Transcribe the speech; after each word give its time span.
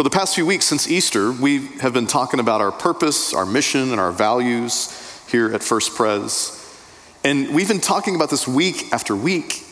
For 0.00 0.04
the 0.04 0.08
past 0.08 0.34
few 0.34 0.46
weeks 0.46 0.64
since 0.64 0.88
Easter, 0.88 1.30
we 1.30 1.66
have 1.82 1.92
been 1.92 2.06
talking 2.06 2.40
about 2.40 2.62
our 2.62 2.72
purpose, 2.72 3.34
our 3.34 3.44
mission, 3.44 3.90
and 3.90 4.00
our 4.00 4.12
values 4.12 4.90
here 5.28 5.52
at 5.52 5.62
First 5.62 5.94
Pres. 5.94 6.56
And 7.22 7.54
we've 7.54 7.68
been 7.68 7.80
talking 7.80 8.16
about 8.16 8.30
this 8.30 8.48
week 8.48 8.94
after 8.94 9.14
week 9.14 9.62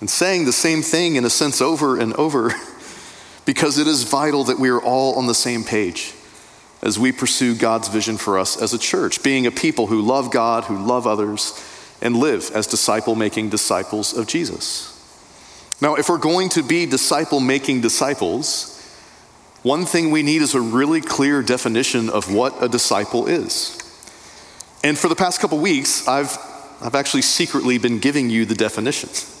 and 0.00 0.10
saying 0.10 0.44
the 0.44 0.50
same 0.50 0.82
thing 0.82 1.14
in 1.14 1.24
a 1.24 1.30
sense 1.30 1.60
over 1.60 2.00
and 2.00 2.14
over 2.14 2.50
because 3.44 3.78
it 3.78 3.86
is 3.86 4.02
vital 4.02 4.42
that 4.42 4.58
we 4.58 4.70
are 4.70 4.82
all 4.82 5.14
on 5.14 5.28
the 5.28 5.36
same 5.36 5.62
page 5.62 6.14
as 6.82 6.98
we 6.98 7.12
pursue 7.12 7.54
God's 7.54 7.86
vision 7.86 8.16
for 8.16 8.40
us 8.40 8.60
as 8.60 8.74
a 8.74 8.78
church, 8.78 9.22
being 9.22 9.46
a 9.46 9.52
people 9.52 9.86
who 9.86 10.02
love 10.02 10.32
God, 10.32 10.64
who 10.64 10.78
love 10.78 11.06
others, 11.06 11.64
and 12.02 12.16
live 12.16 12.50
as 12.56 12.66
disciple 12.66 13.14
making 13.14 13.50
disciples 13.50 14.18
of 14.18 14.26
Jesus. 14.26 14.92
Now, 15.80 15.94
if 15.94 16.08
we're 16.08 16.18
going 16.18 16.48
to 16.48 16.64
be 16.64 16.86
disciple 16.86 17.38
making 17.38 17.82
disciples, 17.82 18.75
one 19.66 19.84
thing 19.84 20.12
we 20.12 20.22
need 20.22 20.42
is 20.42 20.54
a 20.54 20.60
really 20.60 21.00
clear 21.00 21.42
definition 21.42 22.08
of 22.08 22.32
what 22.32 22.62
a 22.62 22.68
disciple 22.68 23.26
is. 23.26 23.76
And 24.84 24.96
for 24.96 25.08
the 25.08 25.16
past 25.16 25.40
couple 25.40 25.58
weeks, 25.58 26.06
I've, 26.06 26.38
I've 26.80 26.94
actually 26.94 27.22
secretly 27.22 27.76
been 27.76 27.98
giving 27.98 28.30
you 28.30 28.44
the 28.44 28.54
definitions. 28.54 29.32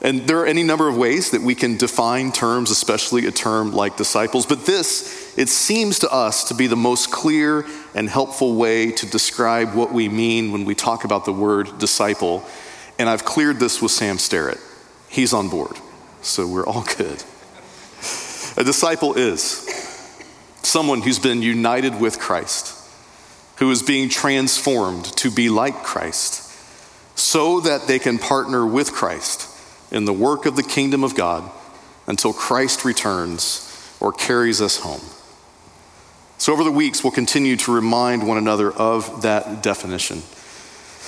And 0.00 0.20
there 0.26 0.38
are 0.38 0.46
any 0.46 0.62
number 0.62 0.88
of 0.88 0.96
ways 0.96 1.32
that 1.32 1.42
we 1.42 1.54
can 1.54 1.76
define 1.76 2.32
terms, 2.32 2.70
especially 2.70 3.26
a 3.26 3.30
term 3.30 3.74
like 3.74 3.98
disciples, 3.98 4.46
but 4.46 4.64
this, 4.64 5.36
it 5.36 5.50
seems 5.50 5.98
to 5.98 6.10
us 6.10 6.44
to 6.44 6.54
be 6.54 6.66
the 6.66 6.74
most 6.74 7.12
clear 7.12 7.66
and 7.94 8.08
helpful 8.08 8.54
way 8.54 8.92
to 8.92 9.04
describe 9.04 9.74
what 9.74 9.92
we 9.92 10.08
mean 10.08 10.52
when 10.52 10.64
we 10.64 10.74
talk 10.74 11.04
about 11.04 11.26
the 11.26 11.34
word 11.34 11.78
disciple. 11.78 12.46
And 12.98 13.10
I've 13.10 13.26
cleared 13.26 13.60
this 13.60 13.82
with 13.82 13.90
Sam 13.90 14.16
Sterrett. 14.16 14.58
He's 15.10 15.34
on 15.34 15.50
board, 15.50 15.76
so 16.22 16.48
we're 16.48 16.66
all 16.66 16.86
good. 16.96 17.22
A 18.58 18.64
disciple 18.64 19.14
is 19.14 19.40
someone 20.64 21.00
who's 21.02 21.20
been 21.20 21.42
united 21.42 22.00
with 22.00 22.18
Christ, 22.18 22.74
who 23.58 23.70
is 23.70 23.84
being 23.84 24.08
transformed 24.08 25.04
to 25.18 25.30
be 25.30 25.48
like 25.48 25.84
Christ, 25.84 26.42
so 27.16 27.60
that 27.60 27.86
they 27.86 28.00
can 28.00 28.18
partner 28.18 28.66
with 28.66 28.92
Christ 28.92 29.48
in 29.92 30.06
the 30.06 30.12
work 30.12 30.44
of 30.44 30.56
the 30.56 30.64
kingdom 30.64 31.04
of 31.04 31.14
God 31.14 31.48
until 32.08 32.32
Christ 32.32 32.84
returns 32.84 33.64
or 34.00 34.12
carries 34.12 34.60
us 34.60 34.78
home. 34.78 35.02
So, 36.38 36.52
over 36.52 36.64
the 36.64 36.72
weeks, 36.72 37.04
we'll 37.04 37.12
continue 37.12 37.54
to 37.58 37.72
remind 37.72 38.26
one 38.26 38.38
another 38.38 38.72
of 38.72 39.22
that 39.22 39.62
definition. 39.62 40.22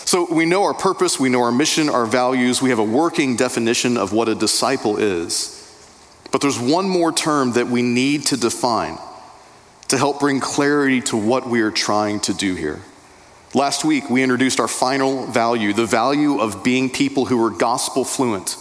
So, 0.04 0.32
we 0.32 0.46
know 0.46 0.62
our 0.62 0.74
purpose, 0.74 1.18
we 1.18 1.30
know 1.30 1.42
our 1.42 1.50
mission, 1.50 1.88
our 1.88 2.06
values, 2.06 2.62
we 2.62 2.70
have 2.70 2.78
a 2.78 2.84
working 2.84 3.34
definition 3.34 3.96
of 3.96 4.12
what 4.12 4.28
a 4.28 4.36
disciple 4.36 4.98
is. 4.98 5.59
But 6.30 6.40
there's 6.40 6.58
one 6.58 6.88
more 6.88 7.12
term 7.12 7.52
that 7.52 7.66
we 7.66 7.82
need 7.82 8.26
to 8.26 8.36
define 8.36 8.98
to 9.88 9.98
help 9.98 10.20
bring 10.20 10.38
clarity 10.38 11.00
to 11.00 11.16
what 11.16 11.48
we 11.48 11.62
are 11.62 11.72
trying 11.72 12.20
to 12.20 12.32
do 12.32 12.54
here. 12.54 12.80
Last 13.54 13.84
week, 13.84 14.08
we 14.08 14.22
introduced 14.22 14.60
our 14.60 14.68
final 14.68 15.26
value, 15.26 15.72
the 15.72 15.86
value 15.86 16.40
of 16.40 16.62
being 16.62 16.88
people 16.88 17.24
who 17.24 17.44
are 17.44 17.50
gospel 17.50 18.04
fluent. 18.04 18.56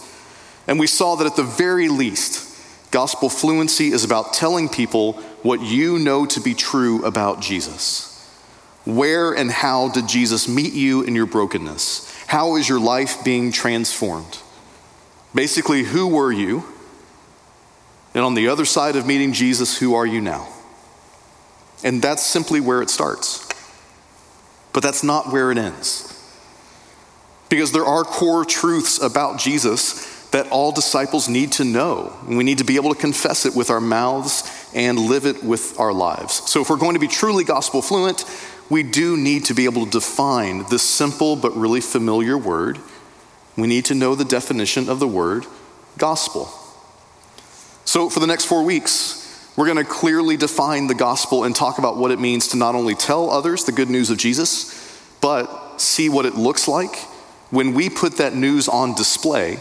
And 0.66 0.80
we 0.80 0.88
saw 0.88 1.14
that 1.16 1.26
at 1.28 1.36
the 1.36 1.44
very 1.44 1.88
least, 1.88 2.48
gospel 2.90 3.28
fluency 3.28 3.92
is 3.92 4.02
about 4.02 4.32
telling 4.32 4.68
people 4.68 5.12
what 5.42 5.60
you 5.60 6.00
know 6.00 6.26
to 6.26 6.40
be 6.40 6.54
true 6.54 7.04
about 7.04 7.40
Jesus. 7.40 8.08
Where 8.84 9.32
and 9.32 9.50
how 9.50 9.90
did 9.90 10.08
Jesus 10.08 10.48
meet 10.48 10.72
you 10.72 11.02
in 11.02 11.14
your 11.14 11.26
brokenness? 11.26 12.24
How 12.26 12.56
is 12.56 12.68
your 12.68 12.80
life 12.80 13.22
being 13.24 13.52
transformed? 13.52 14.38
Basically, 15.32 15.84
who 15.84 16.08
were 16.08 16.32
you? 16.32 16.64
And 18.14 18.24
on 18.24 18.34
the 18.34 18.48
other 18.48 18.64
side 18.64 18.96
of 18.96 19.06
meeting 19.06 19.32
Jesus, 19.32 19.78
who 19.78 19.94
are 19.94 20.06
you 20.06 20.20
now? 20.20 20.48
And 21.84 22.02
that's 22.02 22.24
simply 22.24 22.60
where 22.60 22.82
it 22.82 22.90
starts. 22.90 23.48
But 24.72 24.82
that's 24.82 25.02
not 25.02 25.32
where 25.32 25.50
it 25.50 25.58
ends. 25.58 26.06
Because 27.48 27.72
there 27.72 27.84
are 27.84 28.04
core 28.04 28.44
truths 28.44 29.00
about 29.00 29.38
Jesus 29.38 30.08
that 30.30 30.48
all 30.50 30.70
disciples 30.70 31.28
need 31.28 31.52
to 31.52 31.64
know. 31.64 32.16
And 32.26 32.36
we 32.36 32.44
need 32.44 32.58
to 32.58 32.64
be 32.64 32.76
able 32.76 32.94
to 32.94 33.00
confess 33.00 33.46
it 33.46 33.54
with 33.54 33.70
our 33.70 33.80
mouths 33.80 34.70
and 34.74 34.98
live 34.98 35.26
it 35.26 35.42
with 35.42 35.78
our 35.80 35.92
lives. 35.92 36.48
So, 36.48 36.60
if 36.60 36.70
we're 36.70 36.76
going 36.76 36.94
to 36.94 37.00
be 37.00 37.08
truly 37.08 37.42
gospel 37.42 37.82
fluent, 37.82 38.24
we 38.68 38.84
do 38.84 39.16
need 39.16 39.46
to 39.46 39.54
be 39.54 39.64
able 39.64 39.84
to 39.84 39.90
define 39.90 40.64
this 40.70 40.82
simple 40.82 41.34
but 41.34 41.56
really 41.56 41.80
familiar 41.80 42.38
word. 42.38 42.78
We 43.56 43.66
need 43.66 43.86
to 43.86 43.96
know 43.96 44.14
the 44.14 44.24
definition 44.24 44.88
of 44.88 45.00
the 45.00 45.08
word 45.08 45.46
gospel. 45.98 46.48
So, 47.90 48.08
for 48.08 48.20
the 48.20 48.28
next 48.28 48.44
four 48.44 48.62
weeks, 48.62 49.52
we're 49.56 49.64
going 49.64 49.76
to 49.76 49.84
clearly 49.84 50.36
define 50.36 50.86
the 50.86 50.94
gospel 50.94 51.42
and 51.42 51.56
talk 51.56 51.78
about 51.78 51.96
what 51.96 52.12
it 52.12 52.20
means 52.20 52.46
to 52.46 52.56
not 52.56 52.76
only 52.76 52.94
tell 52.94 53.28
others 53.28 53.64
the 53.64 53.72
good 53.72 53.90
news 53.90 54.10
of 54.10 54.16
Jesus, 54.16 54.96
but 55.20 55.80
see 55.80 56.08
what 56.08 56.24
it 56.24 56.36
looks 56.36 56.68
like 56.68 56.94
when 57.50 57.74
we 57.74 57.90
put 57.90 58.18
that 58.18 58.32
news 58.32 58.68
on 58.68 58.94
display 58.94 59.58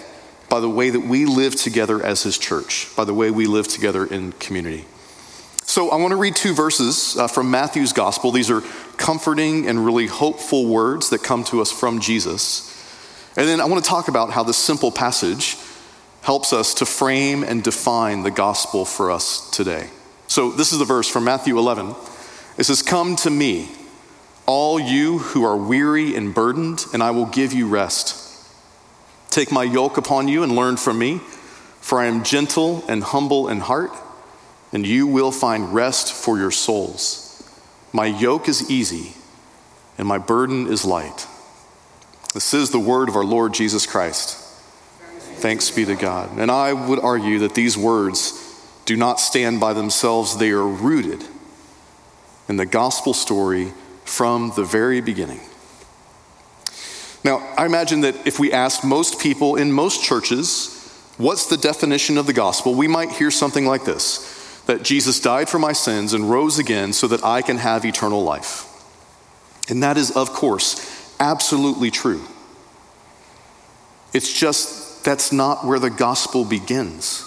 by 0.48 0.60
the 0.60 0.70
way 0.70 0.92
that 0.92 1.00
we 1.00 1.26
live 1.26 1.56
together 1.56 2.06
as 2.06 2.22
His 2.22 2.38
church, 2.38 2.96
by 2.96 3.04
the 3.04 3.16
way 3.16 3.32
we 3.32 3.48
live 3.48 3.68
together 3.68 4.06
in 4.06 4.34
community. 4.34 4.86
So, 5.64 5.90
I 5.90 5.96
want 5.96 6.12
to 6.12 6.16
read 6.16 6.36
two 6.36 6.54
verses 6.54 7.18
uh, 7.18 7.28
from 7.28 7.50
Matthew's 7.50 7.94
gospel. 7.94 8.32
These 8.32 8.52
are 8.52 8.62
comforting 8.98 9.68
and 9.68 9.84
really 9.84 10.06
hopeful 10.06 10.68
words 10.68 11.10
that 11.10 11.24
come 11.24 11.44
to 11.46 11.62
us 11.62 11.72
from 11.72 12.00
Jesus. 12.00 12.70
And 13.36 13.48
then 13.48 13.60
I 13.60 13.66
want 13.66 13.84
to 13.84 13.90
talk 13.90 14.08
about 14.08 14.30
how 14.30 14.44
this 14.44 14.58
simple 14.58 14.92
passage 14.92 15.58
helps 16.22 16.54
us 16.54 16.74
to 16.76 16.86
frame 16.86 17.44
and 17.44 17.64
define 17.64 18.24
the 18.24 18.32
gospel 18.32 18.86
for 18.86 19.12
us 19.12 19.50
today. 19.52 19.90
So, 20.28 20.52
this 20.52 20.72
is 20.72 20.80
the 20.80 20.86
verse 20.86 21.08
from 21.08 21.24
Matthew 21.24 21.58
11. 21.58 21.96
It 22.58 22.66
says, 22.66 22.82
Come 22.82 23.16
to 23.18 23.30
me, 23.30 23.70
all 24.46 24.80
you 24.80 25.20
who 25.20 25.44
are 25.44 25.58
weary 25.58 26.16
and 26.16 26.34
burdened, 26.34 26.86
and 26.94 27.02
I 27.02 27.12
will 27.12 27.26
give 27.26 27.54
you 27.54 27.68
rest. 27.68 28.26
Take 29.30 29.52
my 29.52 29.64
yoke 29.64 29.98
upon 29.98 30.28
you 30.28 30.44
and 30.44 30.56
learn 30.56 30.78
from 30.78 31.00
me, 31.00 31.20
for 31.82 32.00
I 32.00 32.06
am 32.06 32.24
gentle 32.24 32.84
and 32.88 33.04
humble 33.04 33.48
in 33.48 33.60
heart, 33.60 33.92
and 34.74 34.86
you 34.86 35.08
will 35.08 35.32
find 35.32 35.74
rest 35.74 36.12
for 36.12 36.38
your 36.38 36.52
souls. 36.52 37.26
My 37.94 38.06
yoke 38.06 38.48
is 38.48 38.70
easy, 38.70 39.14
and 39.98 40.08
my 40.08 40.18
burden 40.18 40.68
is 40.68 40.86
light. 40.86 41.28
This 42.34 42.54
is 42.54 42.70
the 42.70 42.80
word 42.80 43.10
of 43.10 43.16
our 43.16 43.26
Lord 43.26 43.54
Jesus 43.54 43.88
Christ. 43.88 44.39
Thanks 45.40 45.72
be 45.72 45.86
to 45.86 45.96
God. 45.96 46.38
And 46.38 46.52
I 46.52 46.74
would 46.74 47.00
argue 47.00 47.40
that 47.40 47.56
these 47.56 47.78
words 47.78 48.46
do 48.86 48.96
not 48.98 49.20
stand 49.20 49.60
by 49.60 49.74
themselves, 49.74 50.38
they 50.38 50.52
are 50.52 50.68
rooted 50.68 51.24
in 52.48 52.58
the 52.58 52.66
gospel 52.66 53.14
story 53.14 53.72
from 54.04 54.52
the 54.56 54.64
very 54.64 55.02
beginning. 55.02 55.40
Now, 57.24 57.38
I 57.58 57.66
imagine 57.66 58.02
that 58.02 58.26
if 58.26 58.40
we 58.40 58.52
asked 58.52 58.84
most 58.84 59.20
people 59.20 59.56
in 59.56 59.72
most 59.72 60.04
churches, 60.04 60.76
what's 61.18 61.48
the 61.48 61.58
definition 61.58 62.18
of 62.18 62.26
the 62.26 62.34
gospel, 62.34 62.74
we 62.74 62.88
might 62.88 63.12
hear 63.12 63.30
something 63.30 63.66
like 63.66 63.86
this 63.86 64.36
that 64.66 64.84
Jesus 64.84 65.20
died 65.20 65.50
for 65.50 65.58
my 65.58 65.74
sins 65.74 66.14
and 66.14 66.30
rose 66.30 66.60
again 66.60 66.94
so 66.94 67.08
that 67.08 67.24
I 67.24 67.42
can 67.42 67.58
have 67.58 67.86
eternal 67.86 68.24
life. 68.24 68.66
And 69.68 69.82
that 69.82 69.98
is, 69.98 70.12
of 70.12 70.32
course, 70.32 71.16
absolutely 71.20 71.90
true. 71.90 72.24
It's 74.14 74.32
just 74.32 74.79
that's 75.04 75.32
not 75.32 75.66
where 75.66 75.80
the 75.80 75.90
gospel 75.90 76.46
begins. 76.46 77.26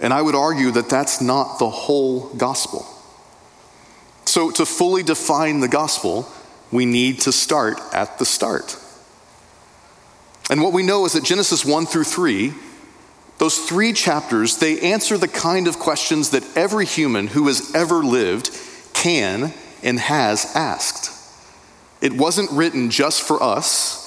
And 0.00 0.12
I 0.12 0.20
would 0.20 0.34
argue 0.34 0.70
that 0.72 0.88
that's 0.88 1.20
not 1.20 1.58
the 1.58 1.70
whole 1.70 2.28
gospel. 2.34 2.86
So, 4.24 4.50
to 4.52 4.66
fully 4.66 5.02
define 5.02 5.60
the 5.60 5.68
gospel, 5.68 6.28
we 6.70 6.86
need 6.86 7.20
to 7.22 7.32
start 7.32 7.78
at 7.92 8.18
the 8.18 8.24
start. 8.24 8.76
And 10.50 10.62
what 10.62 10.72
we 10.72 10.82
know 10.82 11.04
is 11.04 11.12
that 11.12 11.24
Genesis 11.24 11.64
1 11.64 11.86
through 11.86 12.04
3, 12.04 12.52
those 13.38 13.58
three 13.58 13.92
chapters, 13.92 14.58
they 14.58 14.80
answer 14.80 15.18
the 15.18 15.28
kind 15.28 15.66
of 15.66 15.78
questions 15.78 16.30
that 16.30 16.44
every 16.56 16.86
human 16.86 17.28
who 17.28 17.46
has 17.46 17.74
ever 17.74 17.96
lived 18.02 18.50
can 18.92 19.52
and 19.82 19.98
has 19.98 20.54
asked. 20.54 21.10
It 22.00 22.12
wasn't 22.12 22.50
written 22.50 22.90
just 22.90 23.22
for 23.22 23.42
us 23.42 24.01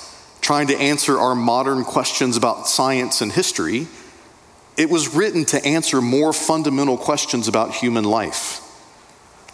trying 0.45 0.67
to 0.67 0.77
answer 0.77 1.17
our 1.17 1.33
modern 1.33 1.83
questions 1.83 2.37
about 2.37 2.67
science 2.67 3.19
and 3.21 3.31
history. 3.31 3.87
It 4.77 4.91
was 4.91 5.15
written 5.15 5.43
to 5.45 5.65
answer 5.65 6.01
more 6.01 6.33
fundamental 6.33 6.99
questions 6.99 7.47
about 7.47 7.73
human 7.73 8.03
life. 8.03 8.61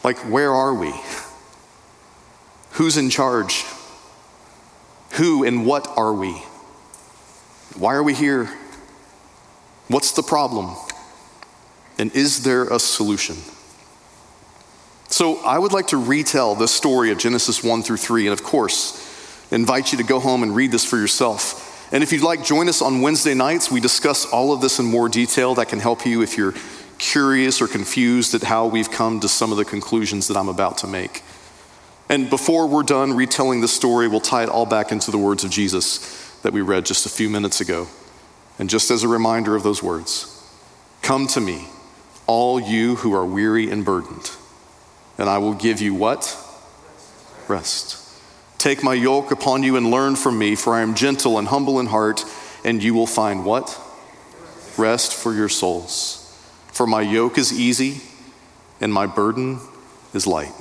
Like, 0.03 0.17
where 0.29 0.51
are 0.51 0.73
we? 0.73 0.93
Who's 2.71 2.97
in 2.97 3.09
charge? 3.09 3.63
Who 5.11 5.45
and 5.45 5.65
what 5.65 5.87
are 5.95 6.11
we? 6.11 6.33
Why 7.77 7.93
are 7.93 8.03
we 8.03 8.13
here? 8.13 8.49
What's 9.87 10.11
the 10.11 10.23
problem? 10.23 10.75
And 11.99 12.13
is 12.13 12.43
there 12.43 12.65
a 12.65 12.79
solution? 12.79 13.37
So, 15.07 15.37
I 15.45 15.57
would 15.57 15.71
like 15.71 15.87
to 15.87 15.97
retell 15.97 16.55
the 16.55 16.67
story 16.67 17.11
of 17.11 17.17
Genesis 17.17 17.63
1 17.63 17.81
through 17.83 17.95
3. 17.95 18.27
And 18.27 18.33
of 18.33 18.43
course, 18.43 19.07
invite 19.51 19.91
you 19.91 19.97
to 19.97 20.03
go 20.03 20.19
home 20.19 20.43
and 20.43 20.55
read 20.55 20.71
this 20.71 20.85
for 20.85 20.97
yourself. 20.97 21.67
And 21.93 22.03
if 22.03 22.11
you'd 22.13 22.23
like, 22.23 22.43
join 22.43 22.69
us 22.69 22.81
on 22.81 23.01
Wednesday 23.01 23.33
nights. 23.33 23.69
We 23.69 23.81
discuss 23.81 24.25
all 24.25 24.53
of 24.53 24.61
this 24.61 24.79
in 24.79 24.85
more 24.85 25.09
detail. 25.09 25.55
That 25.55 25.67
can 25.67 25.79
help 25.79 26.05
you 26.05 26.21
if 26.21 26.37
you're 26.37 26.53
curious 26.97 27.61
or 27.61 27.67
confused 27.67 28.33
at 28.33 28.43
how 28.43 28.67
we've 28.67 28.89
come 28.89 29.19
to 29.19 29.27
some 29.27 29.51
of 29.51 29.57
the 29.57 29.65
conclusions 29.65 30.27
that 30.29 30.37
I'm 30.37 30.47
about 30.47 30.77
to 30.79 30.87
make. 30.87 31.23
And 32.07 32.29
before 32.29 32.67
we're 32.67 32.83
done 32.83 33.13
retelling 33.13 33.61
the 33.61 33.67
story, 33.67 34.07
we'll 34.07 34.19
tie 34.19 34.43
it 34.43 34.49
all 34.49 34.65
back 34.65 34.91
into 34.91 35.11
the 35.11 35.17
words 35.17 35.43
of 35.43 35.49
Jesus 35.49 36.39
that 36.43 36.53
we 36.53 36.61
read 36.61 36.85
just 36.85 37.05
a 37.05 37.09
few 37.09 37.29
minutes 37.29 37.61
ago. 37.61 37.87
And 38.59 38.69
just 38.69 38.91
as 38.91 39.03
a 39.03 39.07
reminder 39.07 39.55
of 39.55 39.63
those 39.63 39.81
words, 39.81 40.27
come 41.01 41.27
to 41.27 41.41
me, 41.41 41.67
all 42.27 42.59
you 42.59 42.97
who 42.97 43.13
are 43.13 43.25
weary 43.25 43.69
and 43.69 43.83
burdened, 43.83 44.31
and 45.17 45.29
I 45.29 45.37
will 45.37 45.53
give 45.53 45.81
you 45.81 45.93
what? 45.93 46.37
Rest. 47.47 48.00
Take 48.61 48.83
my 48.83 48.93
yoke 48.93 49.31
upon 49.31 49.63
you 49.63 49.75
and 49.75 49.89
learn 49.89 50.15
from 50.15 50.37
me, 50.37 50.53
for 50.53 50.75
I 50.75 50.81
am 50.81 50.93
gentle 50.93 51.39
and 51.39 51.47
humble 51.47 51.79
in 51.79 51.87
heart, 51.87 52.23
and 52.63 52.83
you 52.83 52.93
will 52.93 53.07
find 53.07 53.43
what? 53.43 53.75
Rest 54.77 55.15
for 55.15 55.33
your 55.33 55.49
souls. 55.49 56.39
For 56.71 56.85
my 56.85 57.01
yoke 57.01 57.39
is 57.39 57.51
easy 57.51 58.01
and 58.79 58.93
my 58.93 59.07
burden 59.07 59.61
is 60.13 60.27
light. 60.27 60.53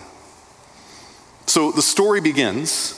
So 1.44 1.72
the 1.72 1.82
story 1.82 2.22
begins 2.22 2.96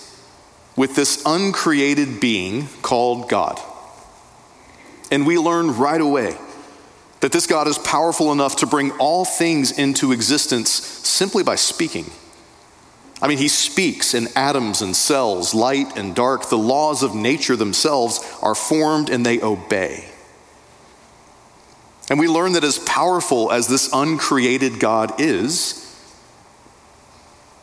with 0.77 0.95
this 0.95 1.21
uncreated 1.27 2.21
being 2.21 2.69
called 2.83 3.29
God. 3.29 3.61
And 5.11 5.27
we 5.27 5.37
learn 5.37 5.79
right 5.79 6.01
away 6.01 6.37
that 7.19 7.33
this 7.33 7.49
God 7.49 7.67
is 7.67 7.79
powerful 7.79 8.31
enough 8.31 8.55
to 8.59 8.67
bring 8.67 8.93
all 9.01 9.25
things 9.25 9.77
into 9.77 10.13
existence 10.13 10.71
simply 10.71 11.43
by 11.43 11.57
speaking. 11.57 12.07
I 13.23 13.29
mean, 13.29 13.39
he 13.39 13.47
speaks 13.47 14.15
in 14.15 14.27
atoms 14.35 14.83
and 14.83 14.97
cells, 14.97 15.55
light 15.55 15.97
and 15.97 16.13
dark. 16.13 16.49
The 16.49 16.59
laws 16.59 17.05
of 17.05 17.15
nature 17.15 17.55
themselves 17.55 18.21
are 18.43 18.57
formed 18.57 19.11
and 19.11 19.25
they 19.25 19.41
obey. 19.41 20.09
And 22.11 22.19
we 22.19 22.27
learn 22.27 22.55
that 22.55 22.65
as 22.65 22.81
powerful 22.81 23.53
as 23.53 23.69
this 23.69 23.89
uncreated 23.93 24.81
God 24.81 25.21
is, 25.21 25.79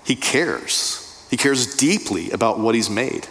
he 0.06 0.16
cares. 0.16 1.28
He 1.30 1.36
cares 1.36 1.76
deeply 1.76 2.32
about 2.32 2.58
what 2.58 2.74
he's 2.74 2.90
made. 2.90 3.28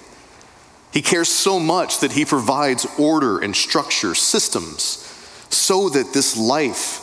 He 0.92 1.00
cares 1.00 1.28
so 1.28 1.58
much 1.58 2.00
that 2.00 2.12
he 2.12 2.26
provides 2.26 2.86
order 2.98 3.38
and 3.38 3.56
structure, 3.56 4.14
systems, 4.14 5.04
so 5.48 5.88
that 5.88 6.12
this 6.12 6.36
life 6.36 7.00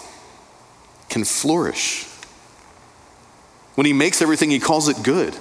can 1.10 1.24
flourish. 1.24 2.08
When 3.76 3.86
he 3.86 3.94
makes 3.94 4.22
everything, 4.22 4.50
he 4.50 4.60
calls 4.60 4.88
it 4.88 5.04
good. 5.04 5.36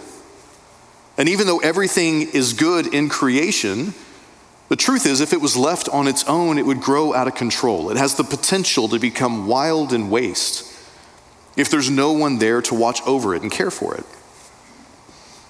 And 1.17 1.29
even 1.29 1.47
though 1.47 1.61
everything 1.61 2.23
is 2.23 2.53
good 2.53 2.93
in 2.93 3.09
creation, 3.09 3.95
the 4.69 4.77
truth 4.77 5.07
is, 5.07 5.21
if 5.21 5.33
it 5.33 5.41
was 5.41 5.57
left 5.57 5.89
on 5.89 6.09
its 6.09 6.25
own, 6.25 6.59
it 6.59 6.67
would 6.67 6.81
grow 6.81 7.15
out 7.15 7.29
of 7.29 7.35
control. 7.35 7.91
It 7.91 7.97
has 7.97 8.17
the 8.17 8.25
potential 8.25 8.89
to 8.89 8.99
become 8.99 9.47
wild 9.47 9.93
and 9.93 10.11
waste 10.11 10.71
if 11.57 11.71
there's 11.71 11.91
no 11.91 12.13
one 12.13 12.39
there 12.39 12.61
to 12.63 12.75
watch 12.75 13.01
over 13.07 13.35
it 13.35 13.43
and 13.43 13.51
care 13.51 13.71
for 13.71 13.95
it. 13.95 14.05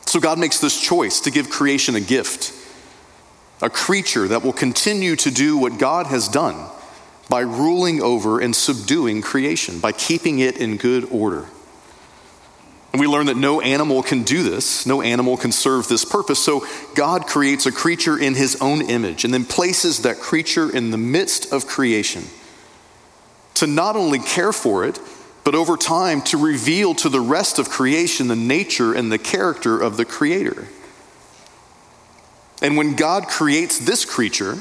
So 0.06 0.20
God 0.20 0.38
makes 0.38 0.60
this 0.60 0.78
choice 0.78 1.20
to 1.20 1.30
give 1.30 1.48
creation 1.48 1.94
a 1.94 2.00
gift, 2.00 2.52
a 3.62 3.70
creature 3.70 4.28
that 4.28 4.42
will 4.42 4.52
continue 4.52 5.16
to 5.16 5.30
do 5.30 5.56
what 5.56 5.78
God 5.78 6.06
has 6.08 6.28
done 6.28 6.68
by 7.30 7.40
ruling 7.40 8.02
over 8.02 8.38
and 8.40 8.54
subduing 8.54 9.22
creation, 9.22 9.80
by 9.80 9.92
keeping 9.92 10.40
it 10.40 10.58
in 10.58 10.76
good 10.76 11.08
order. 11.10 11.48
And 12.94 13.00
we 13.00 13.08
learn 13.08 13.26
that 13.26 13.36
no 13.36 13.60
animal 13.60 14.04
can 14.04 14.22
do 14.22 14.44
this, 14.44 14.86
no 14.86 15.02
animal 15.02 15.36
can 15.36 15.50
serve 15.50 15.88
this 15.88 16.04
purpose. 16.04 16.38
So 16.38 16.64
God 16.94 17.26
creates 17.26 17.66
a 17.66 17.72
creature 17.72 18.16
in 18.16 18.36
his 18.36 18.54
own 18.60 18.82
image 18.82 19.24
and 19.24 19.34
then 19.34 19.44
places 19.44 20.02
that 20.02 20.20
creature 20.20 20.70
in 20.70 20.92
the 20.92 20.96
midst 20.96 21.52
of 21.52 21.66
creation 21.66 22.22
to 23.54 23.66
not 23.66 23.96
only 23.96 24.20
care 24.20 24.52
for 24.52 24.84
it, 24.84 25.00
but 25.42 25.56
over 25.56 25.76
time 25.76 26.22
to 26.22 26.36
reveal 26.36 26.94
to 26.94 27.08
the 27.08 27.18
rest 27.18 27.58
of 27.58 27.68
creation 27.68 28.28
the 28.28 28.36
nature 28.36 28.94
and 28.94 29.10
the 29.10 29.18
character 29.18 29.76
of 29.76 29.96
the 29.96 30.04
Creator. 30.04 30.68
And 32.62 32.76
when 32.76 32.94
God 32.94 33.26
creates 33.26 33.76
this 33.76 34.04
creature, 34.04 34.58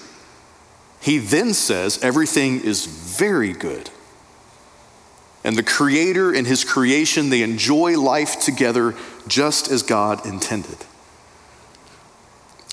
he 1.00 1.20
then 1.20 1.54
says 1.54 2.00
everything 2.02 2.62
is 2.62 2.88
very 2.88 3.54
good. 3.54 3.92
And 5.44 5.56
the 5.56 5.64
Creator 5.64 6.34
and 6.34 6.48
His 6.48 6.64
creation, 6.64 7.30
they 7.30 7.42
enjoy 7.42 8.00
life 8.00 8.40
together 8.40 8.96
just 9.28 9.70
as 9.70 9.84
God 9.84 10.26
intended. 10.26 10.78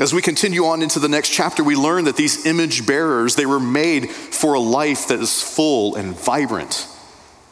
As 0.00 0.14
we 0.14 0.22
continue 0.22 0.64
on 0.64 0.80
into 0.80 0.98
the 0.98 1.08
next 1.08 1.28
chapter, 1.30 1.62
we 1.62 1.76
learn 1.76 2.04
that 2.04 2.16
these 2.16 2.46
image 2.46 2.86
bearers, 2.86 3.34
they 3.34 3.44
were 3.44 3.60
made 3.60 4.10
for 4.10 4.54
a 4.54 4.60
life 4.60 5.08
that 5.08 5.20
is 5.20 5.42
full 5.42 5.94
and 5.96 6.16
vibrant. 6.16 6.88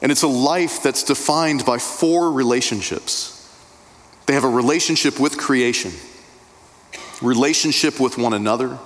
And 0.01 0.11
it's 0.11 0.23
a 0.23 0.29
life 0.29 0.83
that's 0.83 1.03
defined 1.03 1.67
by 1.67 1.79
four 1.79 2.33
relationships. 2.33 3.35
They 4.27 4.35
have 4.35 4.45
a 4.45 4.49
relationship 4.49 5.19
with 5.19 5.37
creation, 5.37 5.93
relationship 7.21 8.01
with 8.01 8.17
one 8.17 8.33
another, 8.33 8.79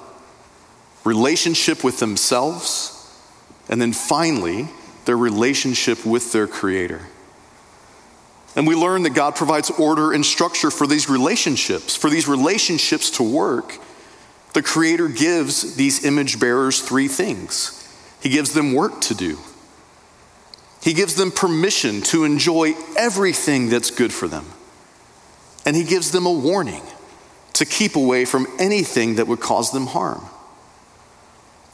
relationship 1.05 1.85
with 1.85 2.01
themselves, 2.01 2.99
and 3.69 3.81
then 3.81 3.93
finally, 3.93 4.69
their 5.05 5.17
relationship 5.17 6.05
with 6.05 6.33
their 6.33 6.47
Creator. 6.47 7.01
And 8.55 8.67
we 8.67 8.75
learn 8.75 9.03
that 9.05 9.15
God 9.15 9.35
provides 9.35 9.71
order 9.71 10.13
and 10.13 10.25
structure 10.25 10.71
for 10.71 10.87
these 10.87 11.09
relationships. 11.09 11.97
For 11.97 12.11
these 12.11 12.29
relationships 12.29 13.11
to 13.13 13.23
work, 13.23 13.79
the 14.53 14.63
Creator 14.63 15.09
gives 15.09 15.77
these 15.77 16.05
image 16.05 16.39
bearers 16.39 16.81
three 16.81 17.09
things 17.09 17.79
He 18.21 18.29
gives 18.29 18.53
them 18.53 18.75
work 18.75 19.01
to 19.03 19.15
do, 19.15 19.39
He 20.83 20.93
gives 20.93 21.15
them 21.15 21.31
permission 21.31 22.03
to 22.03 22.25
enjoy 22.25 22.75
everything 22.97 23.69
that's 23.71 23.91
good 23.91 24.13
for 24.13 24.29
them, 24.29 24.45
and 25.65 25.75
He 25.75 25.85
gives 25.85 26.11
them 26.11 26.27
a 26.27 26.33
warning 26.33 26.83
to 27.55 27.65
keep 27.65 27.97
away 27.97 28.25
from 28.25 28.47
anything 28.59 29.17
that 29.17 29.27
would 29.27 29.41
cause 29.41 29.73
them 29.73 29.87
harm. 29.87 30.25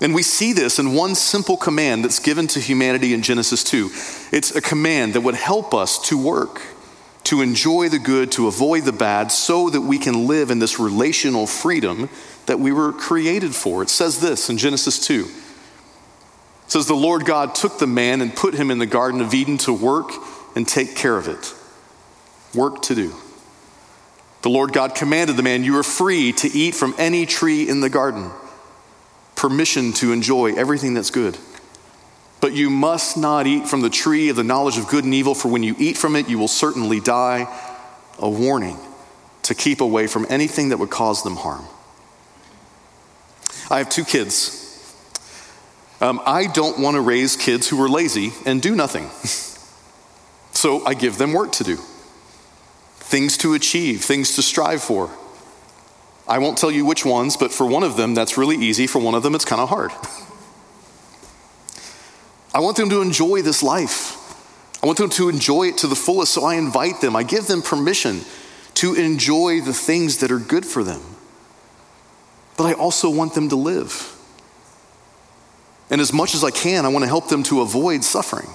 And 0.00 0.15
we 0.15 0.23
see 0.23 0.53
this 0.53 0.79
in 0.79 0.95
one 0.95 1.15
simple 1.15 1.56
command 1.56 2.05
that's 2.05 2.21
given 2.21 2.47
to 2.49 2.61
humanity 2.61 3.15
in 3.15 3.23
Genesis 3.23 3.65
2. 3.65 3.91
It's 4.37 4.55
a 4.55 4.61
command 4.61 5.15
that 5.15 5.23
would 5.23 5.35
help 5.35 5.75
us 5.75 5.99
to 6.09 6.17
work, 6.17 6.62
to 7.25 7.43
enjoy 7.43 7.89
the 7.89 7.99
good, 7.99 8.31
to 8.33 8.47
avoid 8.47 8.85
the 8.85 8.93
bad, 8.93 9.33
so 9.33 9.69
that 9.71 9.81
we 9.81 9.99
can 9.99 10.29
live 10.29 10.50
in 10.50 10.61
this 10.61 10.79
relational 10.79 11.47
freedom 11.49 12.09
that 12.47 12.61
we 12.61 12.71
were 12.71 12.93
created 12.93 13.56
for. 13.56 13.83
It 13.83 13.91
says 13.91 14.21
this 14.21 14.49
in 14.49 14.56
Genesis 14.56 15.05
2. 15.05 15.25
It 15.25 16.71
says, 16.71 16.87
The 16.87 16.94
Lord 16.94 17.25
God 17.25 17.56
took 17.56 17.79
the 17.79 17.87
man 17.89 18.21
and 18.21 18.35
put 18.35 18.55
him 18.55 18.71
in 18.71 18.79
the 18.79 18.87
Garden 18.87 19.21
of 19.21 19.35
Eden 19.35 19.59
to 19.59 19.73
work 19.73 20.12
and 20.55 20.67
take 20.67 20.94
care 20.94 21.17
of 21.17 21.27
it. 21.27 21.55
Work 22.55 22.82
to 22.82 22.94
do. 22.94 23.15
The 24.43 24.49
Lord 24.49 24.72
God 24.72 24.94
commanded 24.94 25.37
the 25.37 25.43
man, 25.43 25.65
You 25.65 25.77
are 25.77 25.82
free 25.82 26.32
to 26.34 26.46
eat 26.46 26.77
from 26.77 26.94
any 26.99 27.27
tree 27.27 27.69
in 27.69 27.81
the 27.81 27.91
garden 27.91 28.31
permission 29.39 29.93
to 29.95 30.13
enjoy 30.13 30.53
everything 30.55 30.93
that's 30.93 31.11
good. 31.11 31.39
But 32.41 32.53
you 32.53 32.69
must 32.69 33.17
not 33.17 33.47
eat 33.47 33.67
from 33.67 33.81
the 33.81 33.89
tree 33.89 34.29
of 34.29 34.37
the 34.37 34.45
knowledge 34.45 34.79
of 34.79 34.89
good 34.89 35.05
and 35.05 35.15
evil, 35.15 35.35
for 35.35 35.49
when 35.49 35.63
you 35.63 35.75
eat 35.79 35.97
from 35.97 36.17
it, 36.17 36.29
you 36.29 36.39
will 36.39 36.49
certainly 36.49 37.01
die. 37.01 37.47
A 38.21 38.29
warning 38.29 38.77
to 39.45 39.55
keep 39.55 39.81
away 39.81 40.09
from 40.09 40.27
anything 40.29 40.71
that 40.71 40.79
would 40.79 40.91
cause 40.91 41.23
them 41.23 41.37
harm. 41.37 41.65
I 43.71 43.79
have 43.79 43.89
two 43.89 44.05
kids. 44.05 44.57
Um, 46.01 46.21
I 46.27 46.49
don't 46.49 46.81
want 46.81 46.97
to 46.97 47.01
raise 47.01 47.37
kids 47.37 47.69
who 47.69 47.81
are 47.81 47.89
lazy 47.89 48.33
and 48.45 48.61
do 48.61 48.75
nothing. 48.75 49.09
so 50.53 50.85
I 50.85 50.95
give 50.95 51.17
them 51.17 51.33
work 51.33 51.53
to 51.53 51.65
do, 51.65 51.77
things 52.97 53.37
to 53.39 53.55
achieve, 53.55 54.03
things 54.03 54.35
to 54.35 54.43
strive 54.43 54.83
for. 54.83 55.11
I 56.29 56.39
won't 56.39 56.58
tell 56.58 56.70
you 56.70 56.85
which 56.85 57.06
ones, 57.06 57.37
but 57.37 57.53
for 57.53 57.67
one 57.67 57.82
of 57.82 57.97
them, 57.97 58.15
that's 58.15 58.37
really 58.37 58.56
easy. 58.56 58.87
For 58.87 58.99
one 58.99 59.15
of 59.15 59.23
them, 59.23 59.35
it's 59.35 59.47
kind 59.47 59.63
of 59.63 59.70
hard. 59.70 59.93
I 62.55 62.61
want 62.61 62.77
them 62.77 62.91
to 62.91 63.01
enjoy 63.01 63.41
this 63.43 63.63
life. 63.63 64.15
I 64.82 64.87
want 64.87 64.99
them 64.99 65.11
to 65.11 65.29
enjoy 65.29 65.69
it 65.69 65.79
to 65.79 65.87
the 65.87 65.97
fullest, 65.97 66.32
so 66.32 66.44
I 66.44 66.56
invite 66.56 67.01
them. 67.01 67.17
I 67.17 67.23
give 67.23 67.47
them 67.47 67.63
permission 67.63 68.20
to 68.75 68.94
enjoy 68.94 69.61
the 69.61 69.73
things 69.73 70.19
that 70.19 70.31
are 70.31 70.39
good 70.39 70.67
for 70.67 70.85
them. 70.85 71.01
But 72.56 72.65
I 72.65 72.73
also 72.75 73.08
want 73.08 73.35
them 73.35 73.49
to 73.49 73.56
live. 73.56 74.15
And 75.91 76.01
as 76.01 76.13
much 76.13 76.35
as 76.35 76.44
I 76.44 76.51
can, 76.51 76.85
I 76.85 76.89
want 76.89 77.05
to 77.05 77.08
help 77.08 77.29
them 77.29 77.43
to 77.44 77.63
avoid 77.63 78.05
suffering. 78.05 78.51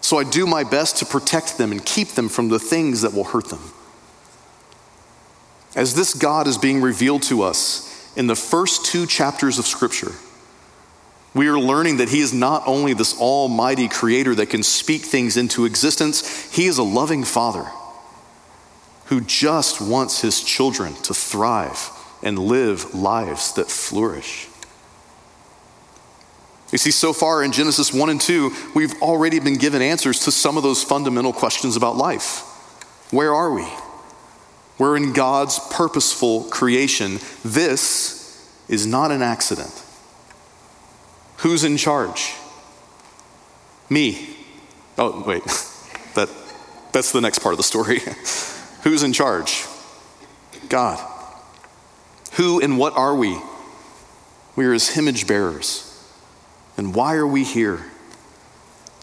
So 0.00 0.18
I 0.18 0.24
do 0.24 0.46
my 0.46 0.64
best 0.64 0.96
to 0.98 1.06
protect 1.06 1.58
them 1.58 1.72
and 1.72 1.84
keep 1.84 2.08
them 2.08 2.28
from 2.28 2.48
the 2.48 2.58
things 2.58 3.02
that 3.02 3.12
will 3.12 3.24
hurt 3.24 3.50
them. 3.50 3.72
As 5.74 5.94
this 5.94 6.14
God 6.14 6.46
is 6.46 6.58
being 6.58 6.82
revealed 6.82 7.22
to 7.24 7.42
us 7.42 8.12
in 8.16 8.26
the 8.26 8.36
first 8.36 8.84
two 8.86 9.06
chapters 9.06 9.58
of 9.58 9.66
Scripture, 9.66 10.12
we 11.34 11.48
are 11.48 11.58
learning 11.58 11.96
that 11.96 12.10
He 12.10 12.20
is 12.20 12.34
not 12.34 12.62
only 12.66 12.92
this 12.92 13.18
almighty 13.18 13.88
creator 13.88 14.34
that 14.34 14.50
can 14.50 14.62
speak 14.62 15.02
things 15.02 15.36
into 15.36 15.64
existence, 15.64 16.52
He 16.54 16.66
is 16.66 16.76
a 16.76 16.82
loving 16.82 17.24
Father 17.24 17.64
who 19.06 19.22
just 19.22 19.80
wants 19.80 20.20
His 20.20 20.42
children 20.42 20.94
to 21.02 21.14
thrive 21.14 21.90
and 22.22 22.38
live 22.38 22.94
lives 22.94 23.54
that 23.54 23.70
flourish. 23.70 24.48
You 26.70 26.78
see, 26.78 26.90
so 26.90 27.12
far 27.12 27.42
in 27.42 27.52
Genesis 27.52 27.92
1 27.92 28.08
and 28.08 28.20
2, 28.20 28.50
we've 28.74 29.00
already 29.02 29.40
been 29.40 29.56
given 29.56 29.82
answers 29.82 30.20
to 30.20 30.30
some 30.30 30.56
of 30.56 30.62
those 30.62 30.82
fundamental 30.82 31.32
questions 31.32 31.76
about 31.76 31.96
life. 31.96 32.40
Where 33.10 33.34
are 33.34 33.52
we? 33.52 33.66
We're 34.78 34.96
in 34.96 35.12
God's 35.12 35.58
purposeful 35.70 36.44
creation. 36.44 37.18
This 37.44 38.50
is 38.68 38.86
not 38.86 39.10
an 39.12 39.22
accident. 39.22 39.82
Who's 41.38 41.64
in 41.64 41.76
charge? 41.76 42.34
Me. 43.90 44.36
Oh, 44.96 45.22
wait. 45.26 45.44
that, 46.14 46.28
that's 46.92 47.12
the 47.12 47.20
next 47.20 47.40
part 47.40 47.52
of 47.52 47.58
the 47.58 47.64
story. 47.64 48.00
Who's 48.82 49.02
in 49.02 49.12
charge? 49.12 49.64
God. 50.68 50.98
Who 52.32 52.60
and 52.60 52.78
what 52.78 52.96
are 52.96 53.14
we? 53.14 53.38
We 54.56 54.64
are 54.66 54.72
his 54.72 54.96
image 54.96 55.26
bearers. 55.26 55.88
And 56.76 56.94
why 56.94 57.14
are 57.16 57.26
we 57.26 57.44
here? 57.44 57.84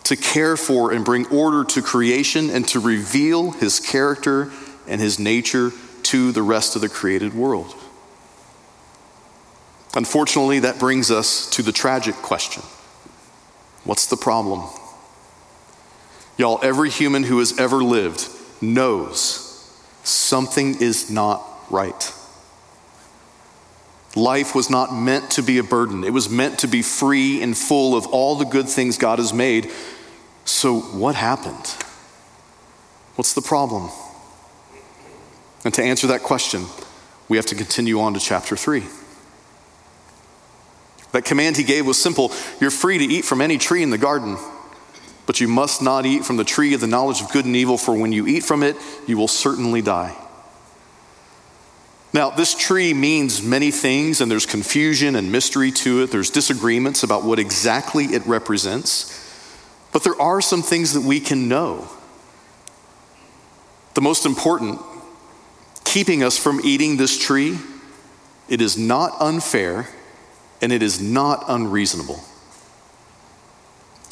To 0.06 0.16
care 0.16 0.58
for 0.58 0.92
and 0.92 1.06
bring 1.06 1.28
order 1.28 1.64
to 1.66 1.82
creation 1.82 2.50
and 2.50 2.68
to 2.70 2.80
reveal 2.80 3.52
his 3.52 3.80
character 3.80 4.52
and 4.90 5.00
his 5.00 5.20
nature 5.20 5.72
to 6.04 6.32
the 6.32 6.42
rest 6.42 6.76
of 6.76 6.82
the 6.82 6.90
created 6.90 7.34
world. 7.34 7.76
Unfortunately, 9.96 10.60
that 10.60 10.80
brings 10.80 11.10
us 11.10 11.50
to 11.52 11.62
the 11.64 11.72
tragic 11.72 12.16
question 12.16 12.64
What's 13.84 14.08
the 14.08 14.18
problem? 14.18 14.70
Y'all, 16.38 16.60
every 16.64 16.90
human 16.90 17.24
who 17.24 17.40
has 17.40 17.58
ever 17.60 17.84
lived 17.84 18.28
knows 18.62 19.46
something 20.04 20.82
is 20.82 21.10
not 21.10 21.44
right. 21.70 22.14
Life 24.16 24.56
was 24.56 24.70
not 24.70 24.94
meant 24.94 25.32
to 25.32 25.44
be 25.44 25.58
a 25.60 25.64
burden, 25.64 26.04
it 26.04 26.14
was 26.14 26.30
meant 26.30 26.60
to 26.60 26.68
be 26.68 26.82
free 26.82 27.42
and 27.42 27.58
full 27.58 27.96
of 27.96 28.08
all 28.08 28.36
the 28.36 28.46
good 28.46 28.68
things 28.68 28.98
God 28.98 29.20
has 29.20 29.34
made. 29.34 29.72
So, 30.46 30.80
what 30.80 31.16
happened? 31.16 31.68
What's 33.16 33.34
the 33.34 33.42
problem? 33.42 33.92
And 35.66 35.74
to 35.74 35.84
answer 35.84 36.08
that 36.08 36.24
question, 36.24 36.66
we 37.28 37.38
have 37.38 37.46
to 37.48 37.56
continue 37.56 38.00
on 38.00 38.14
to 38.14 38.20
chapter 38.20 38.56
3. 38.56 38.84
That 41.12 41.26
command 41.26 41.58
he 41.58 41.64
gave 41.64 41.86
was 41.86 42.02
simple 42.02 42.32
You're 42.60 42.72
free 42.72 42.98
to 42.98 43.06
eat 43.06 43.26
from 43.26 43.42
any 43.42 43.58
tree 43.58 43.84
in 43.84 43.90
the 43.90 43.98
garden, 43.98 44.38
but 45.26 45.40
you 45.40 45.48
must 45.48 45.82
not 45.82 46.06
eat 46.06 46.26
from 46.26 46.38
the 46.38 46.44
tree 46.44 46.74
of 46.74 46.82
the 46.82 46.88
knowledge 46.88 47.22
of 47.22 47.32
good 47.32 47.46
and 47.46 47.56
evil, 47.56 47.78
for 47.78 47.96
when 47.96 48.12
you 48.12 48.28
eat 48.28 48.44
from 48.44 48.64
it, 48.64 48.76
you 49.08 49.18
will 49.18 49.28
certainly 49.28 49.82
die. 49.82 50.16
Now, 52.12 52.32
this 52.32 52.56
tree 52.56 52.94
means 52.94 53.44
many 53.44 53.70
things, 53.70 54.20
and 54.20 54.32
there's 54.32 54.48
confusion 54.48 55.16
and 55.16 55.32
mystery 55.32 55.72
to 55.74 56.02
it. 56.02 56.12
There's 56.12 56.32
disagreements 56.32 57.04
about 57.04 57.24
what 57.24 57.38
exactly 57.38 58.06
it 58.06 58.26
represents. 58.26 59.16
But 59.92 60.04
there 60.04 60.20
are 60.20 60.42
some 60.42 60.64
things 60.64 60.94
that 60.94 61.02
we 61.02 61.20
can 61.20 61.48
know. 61.48 61.88
The 63.94 64.02
most 64.02 64.26
important, 64.26 64.82
keeping 65.90 66.24
us 66.24 66.38
from 66.38 66.62
eating 66.64 66.98
this 66.98 67.18
tree, 67.18 67.58
it 68.48 68.62
is 68.62 68.78
not 68.78 69.14
unfair 69.20 69.88
and 70.62 70.72
it 70.72 70.82
is 70.82 71.02
not 71.02 71.44
unreasonable. 71.48 72.20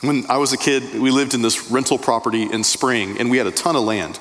When 0.02 0.26
I 0.30 0.38
was 0.38 0.54
a 0.54 0.58
kid, 0.58 1.00
we 1.00 1.12
lived 1.12 1.34
in 1.34 1.42
this 1.42 1.72
rental 1.72 1.98
property 1.98 2.44
in 2.44 2.64
Spring, 2.64 3.20
and 3.20 3.32
we 3.32 3.38
had 3.38 3.48
a 3.48 3.52
ton 3.52 3.76
of 3.76 3.84
land. 3.84 4.20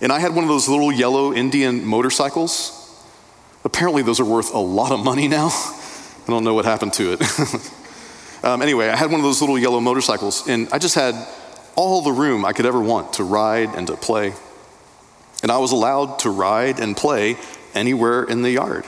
And 0.00 0.10
I 0.10 0.18
had 0.18 0.34
one 0.34 0.42
of 0.42 0.48
those 0.48 0.68
little 0.68 0.90
yellow 0.90 1.34
Indian 1.34 1.84
motorcycles 1.84 2.82
Apparently, 3.64 4.02
those 4.02 4.18
are 4.18 4.24
worth 4.24 4.52
a 4.52 4.58
lot 4.58 4.92
of 4.92 5.04
money 5.04 5.28
now. 5.28 5.46
I 6.26 6.26
don't 6.26 6.44
know 6.44 6.54
what 6.54 6.64
happened 6.64 6.92
to 6.94 7.12
it. 7.12 8.44
um, 8.44 8.62
anyway, 8.62 8.88
I 8.88 8.96
had 8.96 9.10
one 9.10 9.20
of 9.20 9.24
those 9.24 9.40
little 9.40 9.58
yellow 9.58 9.80
motorcycles, 9.80 10.48
and 10.48 10.68
I 10.72 10.78
just 10.78 10.94
had 10.94 11.14
all 11.74 12.02
the 12.02 12.12
room 12.12 12.44
I 12.44 12.52
could 12.52 12.66
ever 12.66 12.80
want 12.80 13.14
to 13.14 13.24
ride 13.24 13.74
and 13.74 13.86
to 13.86 13.96
play. 13.96 14.34
And 15.42 15.50
I 15.50 15.58
was 15.58 15.72
allowed 15.72 16.20
to 16.20 16.30
ride 16.30 16.78
and 16.78 16.96
play 16.96 17.36
anywhere 17.74 18.24
in 18.24 18.42
the 18.42 18.50
yard. 18.50 18.86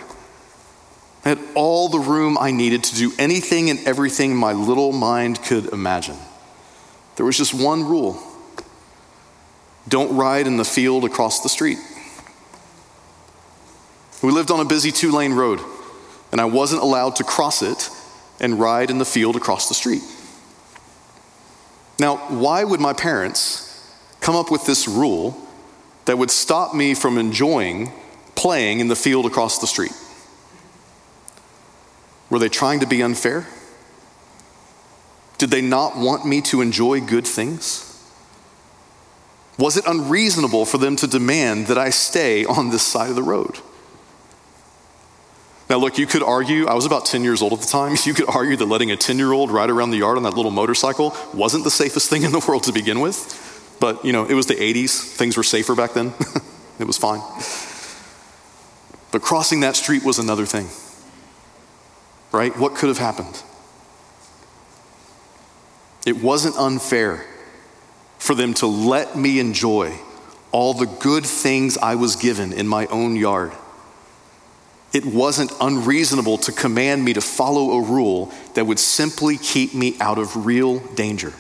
I 1.25 1.31
had 1.31 1.39
all 1.55 1.89
the 1.89 1.99
room 1.99 2.37
I 2.39 2.51
needed 2.51 2.85
to 2.85 2.97
do 2.97 3.13
anything 3.19 3.71
and 3.71 3.81
everything 3.87 4.37
my 4.37 4.53
little 4.53 4.93
mind 4.93 5.43
could 5.43 5.73
imagine. 5.73 6.17
There 7.17 7.27
was 7.27 7.37
just 7.37 7.55
one 7.55 7.85
rule 7.85 8.23
don't 9.87 10.17
ride 10.17 10.47
in 10.47 10.57
the 10.57 10.65
field 10.65 11.05
across 11.05 11.43
the 11.43 11.49
street. 11.49 11.79
We 14.23 14.33
lived 14.33 14.51
on 14.51 14.61
a 14.61 14.65
busy 14.65 14.91
two 14.91 15.13
lane 15.13 15.35
road, 15.35 15.61
and 16.33 16.41
I 16.41 16.47
wasn't 16.47 16.83
allowed 16.83 17.17
to 17.17 17.25
cross 17.25 17.61
it 17.61 17.91
and 18.41 18.59
ride 18.59 18.91
in 18.91 18.97
the 18.97 19.05
field 19.05 19.37
across 19.37 19.69
the 19.69 19.75
street. 19.75 20.03
Now, 21.99 22.17
why 22.29 22.65
would 22.65 22.81
my 22.81 22.95
parents 22.95 23.71
come 24.21 24.35
up 24.35 24.51
with 24.51 24.65
this 24.65 24.89
rule 24.89 25.44
that 26.05 26.19
would 26.19 26.31
stop 26.31 26.75
me 26.75 26.95
from 26.95 27.19
enjoying 27.19 27.93
playing 28.35 28.81
in 28.81 28.89
the 28.89 28.97
field 28.97 29.27
across 29.27 29.59
the 29.59 29.67
street? 29.67 29.93
Were 32.31 32.39
they 32.39 32.49
trying 32.49 32.81
to 32.81 32.87
be 32.87 33.03
unfair? 33.03 33.47
Did 35.39 35.51
they 35.51 35.61
not 35.61 35.97
want 35.97 36.27
me 36.27 36.41
to 36.43 36.61
enjoy 36.61 37.01
good 37.01 37.27
things? 37.27 37.91
Was 39.59 39.77
it 39.77 39.85
unreasonable 39.87 40.67
for 40.67 40.79
them 40.79 40.97
to 40.97 41.07
demand 41.07 41.69
that 41.69 41.79
I 41.79 41.91
stay 41.91 42.45
on 42.45 42.71
this 42.71 42.83
side 42.83 43.11
of 43.11 43.17
the 43.17 43.23
road? 43.23 43.59
Now, 45.71 45.79
look, 45.79 45.97
you 45.97 46.07
could 46.07 46.23
argue, 46.23 46.67
I 46.67 46.75
was 46.75 46.85
about 46.85 47.07
10 47.07 47.25
years 47.25 47.41
old 47.41 47.53
at 47.53 47.61
the 47.61 47.67
time, 47.67 47.97
you 48.05 48.15
could 48.15 48.29
argue 48.29 48.57
that 48.57 48.67
letting 48.67 48.91
a 48.91 48.97
10 48.97 49.19
year 49.19 49.33
old 49.33 49.51
ride 49.51 49.71
around 49.71 49.91
the 49.91 49.99
yard 49.99 50.17
on 50.17 50.25
that 50.25 50.35
little 50.35 50.51
motorcycle 50.51 51.17
wasn't 51.33 51.65
the 51.65 51.71
safest 51.71 52.11
thing 52.11 52.23
in 52.23 52.33
the 52.33 52.45
world 52.47 52.65
to 52.65 52.73
begin 52.73 53.01
with. 53.01 53.54
But, 53.85 54.03
you 54.03 54.15
know, 54.15 54.25
it 54.25 54.33
was 54.33 54.47
the 54.47 54.55
80s, 54.55 54.99
things 55.15 55.37
were 55.37 55.43
safer 55.43 55.75
back 55.75 55.93
then. 55.93 56.15
it 56.79 56.87
was 56.87 56.97
fine. 56.97 57.21
But 59.13 59.21
crossing 59.21 59.61
that 59.61 59.77
street 59.77 60.03
was 60.03 60.19
another 60.19 60.47
thing, 60.47 60.71
right? 62.33 62.57
What 62.59 62.77
could 62.77 62.89
have 62.89 62.97
happened? 62.97 63.43
It 66.07 66.23
wasn't 66.23 66.57
unfair 66.57 67.27
for 68.17 68.35
them 68.35 68.55
to 68.55 68.67
let 68.67 69.17
me 69.17 69.39
enjoy 69.39 69.99
all 70.51 70.73
the 70.73 70.87
good 70.87 71.27
things 71.27 71.77
I 71.77 71.97
was 71.97 72.17
given 72.17 72.55
in 72.55 72.67
my 72.67 72.87
own 72.87 73.17
yard 73.17 73.53
it 74.95 75.05
wasn't 75.05 75.53
unreasonable 75.61 76.39
to 76.39 76.53
command 76.53 77.05
me 77.05 77.15
to 77.15 77.21
follow 77.21 77.73
a 77.73 77.83
rule 77.83 78.33
that 78.55 78.65
would 78.65 78.79
simply 78.79 79.37
keep 79.37 79.75
me 79.75 79.97
out 80.01 80.19
of 80.19 80.47
real 80.47 80.79
danger. 80.95 81.33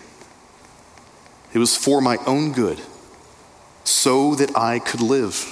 It 1.55 1.59
was 1.59 1.77
for 1.77 2.01
my 2.01 2.19
own 2.27 2.53
good, 2.53 2.81
so 3.85 4.35
that 4.35 4.57
I 4.57 4.81
could 4.81 5.01
live. 5.01 5.47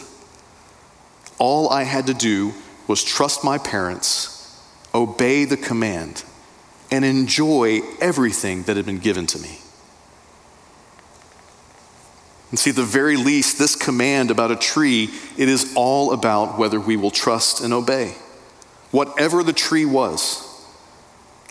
All 1.38 1.70
I 1.70 1.84
had 1.84 2.08
to 2.08 2.14
do 2.14 2.52
was 2.88 3.02
trust 3.04 3.44
my 3.44 3.56
parents, 3.56 4.60
obey 4.92 5.44
the 5.44 5.56
command, 5.56 6.24
and 6.90 7.04
enjoy 7.04 7.80
everything 8.00 8.64
that 8.64 8.76
had 8.76 8.84
been 8.84 8.98
given 8.98 9.26
to 9.28 9.38
me. 9.38 9.58
And 12.50 12.58
see, 12.58 12.70
at 12.70 12.76
the 12.76 12.82
very 12.82 13.16
least, 13.16 13.58
this 13.58 13.76
command 13.76 14.30
about 14.30 14.50
a 14.50 14.56
tree, 14.56 15.08
it 15.38 15.48
is 15.48 15.72
all 15.74 16.12
about 16.12 16.58
whether 16.58 16.78
we 16.78 16.96
will 16.96 17.10
trust 17.10 17.62
and 17.62 17.72
obey. 17.72 18.14
Whatever 18.90 19.42
the 19.42 19.54
tree 19.54 19.86
was, 19.86 20.48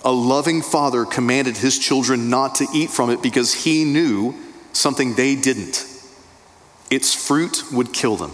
a 0.05 0.11
loving 0.11 0.61
father 0.61 1.05
commanded 1.05 1.57
his 1.57 1.79
children 1.79 2.29
not 2.29 2.55
to 2.55 2.67
eat 2.73 2.91
from 2.91 3.09
it 3.09 3.23
because 3.23 3.53
he 3.53 3.83
knew 3.83 4.35
something 4.73 5.15
they 5.15 5.35
didn't. 5.35 5.85
Its 6.89 7.13
fruit 7.13 7.63
would 7.71 7.93
kill 7.93 8.15
them. 8.15 8.31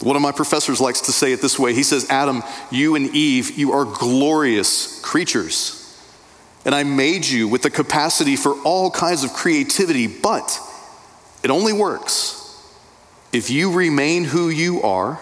One 0.00 0.16
of 0.16 0.22
my 0.22 0.32
professors 0.32 0.80
likes 0.80 1.02
to 1.02 1.12
say 1.12 1.32
it 1.32 1.40
this 1.40 1.58
way. 1.58 1.74
He 1.74 1.82
says, 1.82 2.08
Adam, 2.10 2.42
you 2.70 2.94
and 2.94 3.14
Eve, 3.14 3.56
you 3.56 3.72
are 3.72 3.84
glorious 3.84 5.00
creatures. 5.02 5.80
And 6.64 6.74
I 6.74 6.82
made 6.82 7.26
you 7.26 7.46
with 7.46 7.62
the 7.62 7.70
capacity 7.70 8.36
for 8.36 8.54
all 8.62 8.90
kinds 8.90 9.22
of 9.22 9.32
creativity, 9.32 10.06
but 10.06 10.58
it 11.42 11.50
only 11.50 11.72
works 11.72 12.40
if 13.34 13.50
you 13.50 13.72
remain 13.72 14.22
who 14.24 14.48
you 14.48 14.80
are, 14.82 15.20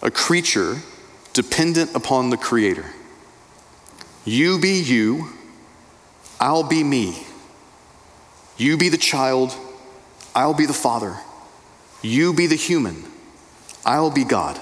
a 0.00 0.12
creature 0.12 0.76
dependent 1.32 1.94
upon 1.94 2.30
the 2.30 2.36
Creator. 2.36 2.86
You 4.24 4.60
be 4.60 4.80
you, 4.80 5.30
I'll 6.38 6.62
be 6.62 6.84
me. 6.84 7.26
You 8.60 8.76
be 8.76 8.90
the 8.90 8.98
child, 8.98 9.56
I'll 10.34 10.52
be 10.52 10.66
the 10.66 10.74
father. 10.74 11.16
You 12.02 12.34
be 12.34 12.46
the 12.46 12.56
human, 12.56 13.04
I'll 13.86 14.10
be 14.10 14.22
God. 14.22 14.60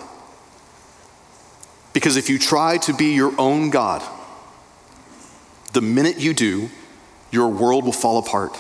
Because 1.93 2.17
if 2.17 2.31
you 2.31 2.39
try 2.39 2.79
to 2.79 2.93
be 2.95 3.15
your 3.15 3.35
own 3.41 3.71
God, 3.71 4.01
the 5.73 5.81
minute 5.81 6.21
you 6.21 6.33
do, 6.33 6.71
your 7.33 7.49
world 7.49 7.85
will 7.85 7.93
fall 7.93 8.19
apart. 8.19 8.57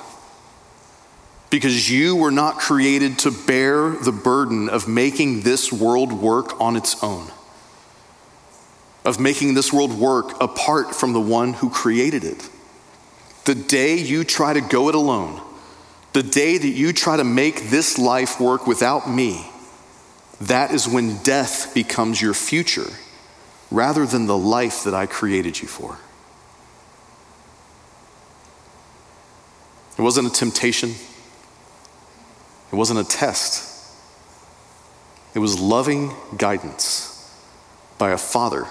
Because 1.50 1.88
you 1.88 2.16
were 2.16 2.33
not 2.33 2.59
created 2.59 3.21
to 3.21 3.30
bear 3.30 3.90
the 3.90 4.11
burden 4.11 4.68
of 4.68 4.88
making 4.88 5.42
this 5.42 5.73
world 5.73 6.12
work 6.12 6.61
on 6.61 6.75
its 6.75 7.00
own. 7.00 7.30
of 9.04 9.18
making 9.18 9.54
this 9.54 9.73
world 9.73 9.92
work 9.99 10.38
apart 10.42 10.95
from 10.95 11.12
the 11.12 11.21
one 11.21 11.54
who 11.54 11.71
created 11.71 12.25
it. 12.25 12.50
The 13.49 13.55
day 13.55 13.97
you 13.97 14.25
try 14.25 14.52
to 14.52 14.61
go 14.61 14.90
it 14.90 14.95
alone, 14.95 15.40
the 16.12 16.23
day 16.23 16.59
that 16.59 16.69
you 16.69 16.93
try 16.93 17.17
to 17.17 17.25
make 17.25 17.71
this 17.71 17.97
life 17.97 18.38
work 18.38 18.67
without 18.67 19.09
me, 19.11 19.50
that 20.43 20.71
is 20.71 20.87
when 20.87 21.17
death 21.23 21.73
becomes 21.73 22.21
your 22.21 22.35
future 22.35 22.90
rather 23.71 24.05
than 24.05 24.26
the 24.26 24.37
life 24.37 24.85
that 24.85 24.93
I 24.93 25.07
created 25.07 25.62
you 25.62 25.67
for. 25.67 25.97
It 29.97 30.02
wasn't 30.02 30.26
a 30.26 30.31
temptation, 30.31 30.90
it 32.71 32.76
wasn't 32.76 33.00
a 33.00 33.05
test. 33.05 33.64
It 35.33 35.38
was 35.38 35.59
loving 35.59 36.12
guidance 36.37 37.35
by 37.97 38.11
a 38.11 38.19
father 38.19 38.67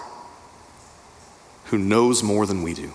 who 1.66 1.80
knows 1.80 2.22
more 2.22 2.46
than 2.46 2.62
we 2.62 2.76
do. 2.76 2.94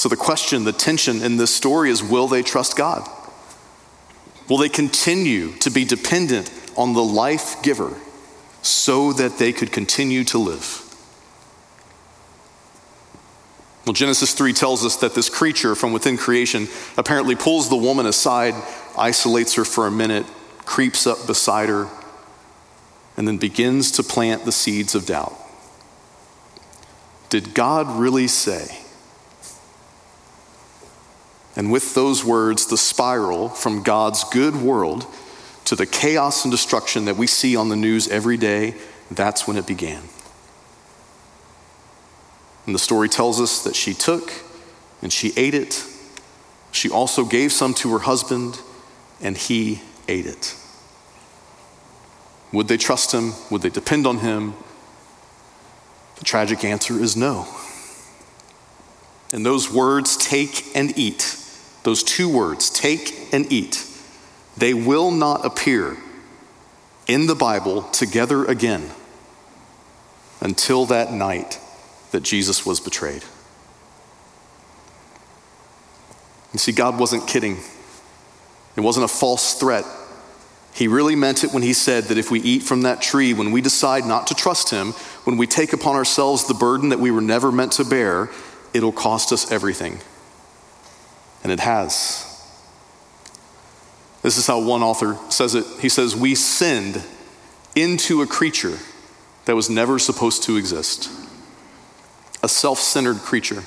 So, 0.00 0.08
the 0.08 0.16
question, 0.16 0.64
the 0.64 0.72
tension 0.72 1.20
in 1.20 1.36
this 1.36 1.54
story 1.54 1.90
is 1.90 2.02
will 2.02 2.26
they 2.26 2.42
trust 2.42 2.74
God? 2.74 3.06
Will 4.48 4.56
they 4.56 4.70
continue 4.70 5.52
to 5.56 5.68
be 5.68 5.84
dependent 5.84 6.50
on 6.74 6.94
the 6.94 7.02
life 7.02 7.62
giver 7.62 7.98
so 8.62 9.12
that 9.12 9.36
they 9.36 9.52
could 9.52 9.70
continue 9.70 10.24
to 10.24 10.38
live? 10.38 10.82
Well, 13.84 13.92
Genesis 13.92 14.32
3 14.32 14.54
tells 14.54 14.86
us 14.86 14.96
that 14.96 15.14
this 15.14 15.28
creature 15.28 15.74
from 15.74 15.92
within 15.92 16.16
creation 16.16 16.68
apparently 16.96 17.36
pulls 17.36 17.68
the 17.68 17.76
woman 17.76 18.06
aside, 18.06 18.54
isolates 18.96 19.56
her 19.56 19.66
for 19.66 19.86
a 19.86 19.90
minute, 19.90 20.24
creeps 20.64 21.06
up 21.06 21.26
beside 21.26 21.68
her, 21.68 21.90
and 23.18 23.28
then 23.28 23.36
begins 23.36 23.90
to 23.90 24.02
plant 24.02 24.46
the 24.46 24.52
seeds 24.52 24.94
of 24.94 25.04
doubt. 25.04 25.36
Did 27.28 27.52
God 27.52 28.00
really 28.00 28.28
say? 28.28 28.86
And 31.56 31.72
with 31.72 31.94
those 31.94 32.24
words, 32.24 32.66
the 32.66 32.76
spiral 32.76 33.48
from 33.48 33.82
God's 33.82 34.24
good 34.24 34.56
world 34.56 35.06
to 35.64 35.76
the 35.76 35.86
chaos 35.86 36.44
and 36.44 36.50
destruction 36.50 37.04
that 37.04 37.16
we 37.16 37.26
see 37.26 37.56
on 37.56 37.68
the 37.68 37.76
news 37.76 38.08
every 38.08 38.36
day, 38.36 38.74
that's 39.10 39.46
when 39.46 39.56
it 39.56 39.66
began. 39.66 40.02
And 42.66 42.74
the 42.74 42.78
story 42.78 43.08
tells 43.08 43.40
us 43.40 43.64
that 43.64 43.74
she 43.74 43.94
took 43.94 44.32
and 45.02 45.12
she 45.12 45.32
ate 45.36 45.54
it. 45.54 45.84
She 46.72 46.88
also 46.88 47.24
gave 47.24 47.52
some 47.52 47.74
to 47.74 47.92
her 47.92 47.98
husband, 48.00 48.60
and 49.20 49.36
he 49.36 49.82
ate 50.06 50.26
it. 50.26 50.54
Would 52.52 52.68
they 52.68 52.76
trust 52.76 53.12
him? 53.12 53.32
Would 53.50 53.62
they 53.62 53.70
depend 53.70 54.06
on 54.06 54.18
him? 54.18 54.54
The 56.16 56.24
tragic 56.24 56.64
answer 56.64 56.94
is 56.94 57.16
no. 57.16 57.48
And 59.32 59.44
those 59.44 59.72
words, 59.72 60.16
take 60.16 60.76
and 60.76 60.96
eat, 60.98 61.36
those 61.82 62.02
two 62.02 62.28
words, 62.28 62.70
take 62.70 63.32
and 63.32 63.50
eat, 63.52 63.86
they 64.56 64.74
will 64.74 65.10
not 65.10 65.44
appear 65.44 65.96
in 67.06 67.26
the 67.26 67.34
Bible 67.34 67.82
together 67.84 68.44
again 68.44 68.90
until 70.40 70.86
that 70.86 71.12
night 71.12 71.58
that 72.10 72.22
Jesus 72.22 72.66
was 72.66 72.80
betrayed. 72.80 73.24
You 76.52 76.58
see, 76.58 76.72
God 76.72 76.98
wasn't 76.98 77.28
kidding, 77.28 77.58
it 78.76 78.80
wasn't 78.80 79.04
a 79.04 79.08
false 79.08 79.54
threat. 79.54 79.84
He 80.72 80.86
really 80.86 81.16
meant 81.16 81.42
it 81.42 81.52
when 81.52 81.64
he 81.64 81.72
said 81.72 82.04
that 82.04 82.18
if 82.18 82.30
we 82.30 82.40
eat 82.40 82.62
from 82.62 82.82
that 82.82 83.02
tree, 83.02 83.34
when 83.34 83.50
we 83.50 83.60
decide 83.60 84.04
not 84.04 84.28
to 84.28 84.34
trust 84.34 84.70
him, 84.70 84.92
when 85.24 85.36
we 85.36 85.46
take 85.46 85.72
upon 85.72 85.96
ourselves 85.96 86.46
the 86.46 86.54
burden 86.54 86.90
that 86.90 87.00
we 87.00 87.10
were 87.10 87.20
never 87.20 87.50
meant 87.50 87.72
to 87.72 87.84
bear, 87.84 88.30
it'll 88.72 88.92
cost 88.92 89.32
us 89.32 89.50
everything. 89.50 89.98
And 91.42 91.52
it 91.52 91.60
has. 91.60 92.26
This 94.22 94.36
is 94.36 94.46
how 94.46 94.60
one 94.60 94.82
author 94.82 95.18
says 95.30 95.54
it. 95.54 95.64
He 95.80 95.88
says, 95.88 96.14
We 96.14 96.34
sinned 96.34 97.02
into 97.74 98.22
a 98.22 98.26
creature 98.26 98.78
that 99.46 99.56
was 99.56 99.70
never 99.70 99.98
supposed 99.98 100.42
to 100.44 100.56
exist, 100.56 101.10
a 102.42 102.48
self 102.48 102.78
centered 102.78 103.18
creature. 103.18 103.64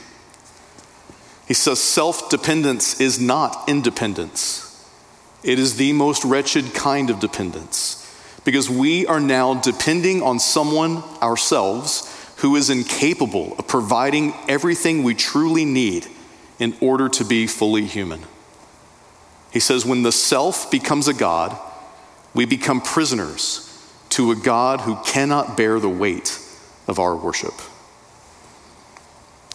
He 1.48 1.54
says, 1.54 1.82
Self 1.82 2.30
dependence 2.30 3.02
is 3.02 3.20
not 3.20 3.68
independence. 3.68 4.70
It 5.44 5.60
is 5.60 5.76
the 5.76 5.92
most 5.94 6.24
wretched 6.24 6.74
kind 6.74 7.10
of 7.10 7.20
dependence 7.20 8.00
because 8.46 8.70
we 8.70 9.06
are 9.08 9.20
now 9.20 9.56
depending 9.56 10.22
on 10.22 10.40
someone 10.40 11.04
ourselves 11.22 12.10
who 12.38 12.56
is 12.56 12.70
incapable 12.70 13.56
of 13.58 13.68
providing 13.68 14.34
everything 14.48 15.04
we 15.04 15.16
truly 15.16 15.66
need 15.66 16.08
in 16.60 16.76
order 16.80 17.10
to 17.10 17.24
be 17.24 17.48
fully 17.48 17.86
human. 17.86 18.22
He 19.52 19.60
says, 19.60 19.86
when 19.86 20.04
the 20.04 20.12
self 20.12 20.72
becomes 20.72 21.08
a 21.08 21.14
God, 21.14 21.58
we 22.34 22.46
become 22.46 22.82
prisoners 22.82 23.70
to 24.10 24.32
a 24.32 24.36
God 24.36 24.82
who 24.82 24.98
cannot 25.04 25.58
bear 25.58 25.80
the 25.80 25.90
weight 25.90 26.40
of 26.88 27.00
our 27.00 27.16
worship. 27.16 27.54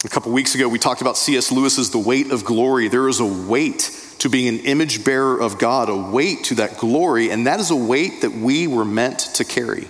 A 0.05 0.07
couple 0.07 0.31
weeks 0.31 0.55
ago, 0.55 0.69
we 0.69 0.79
talked 0.79 1.01
about 1.01 1.17
C.S. 1.17 1.51
Lewis's 1.51 1.91
The 1.91 1.99
Weight 1.99 2.31
of 2.31 2.45
Glory. 2.45 2.87
There 2.87 3.09
is 3.09 3.19
a 3.19 3.25
weight 3.25 3.91
to 4.19 4.29
being 4.29 4.47
an 4.47 4.65
image 4.65 5.03
bearer 5.03 5.41
of 5.41 5.59
God, 5.59 5.89
a 5.89 5.95
weight 5.95 6.45
to 6.45 6.55
that 6.55 6.77
glory, 6.77 7.31
and 7.31 7.47
that 7.47 7.59
is 7.59 7.69
a 7.69 7.75
weight 7.75 8.21
that 8.21 8.31
we 8.31 8.67
were 8.67 8.85
meant 8.85 9.19
to 9.35 9.43
carry. 9.43 9.89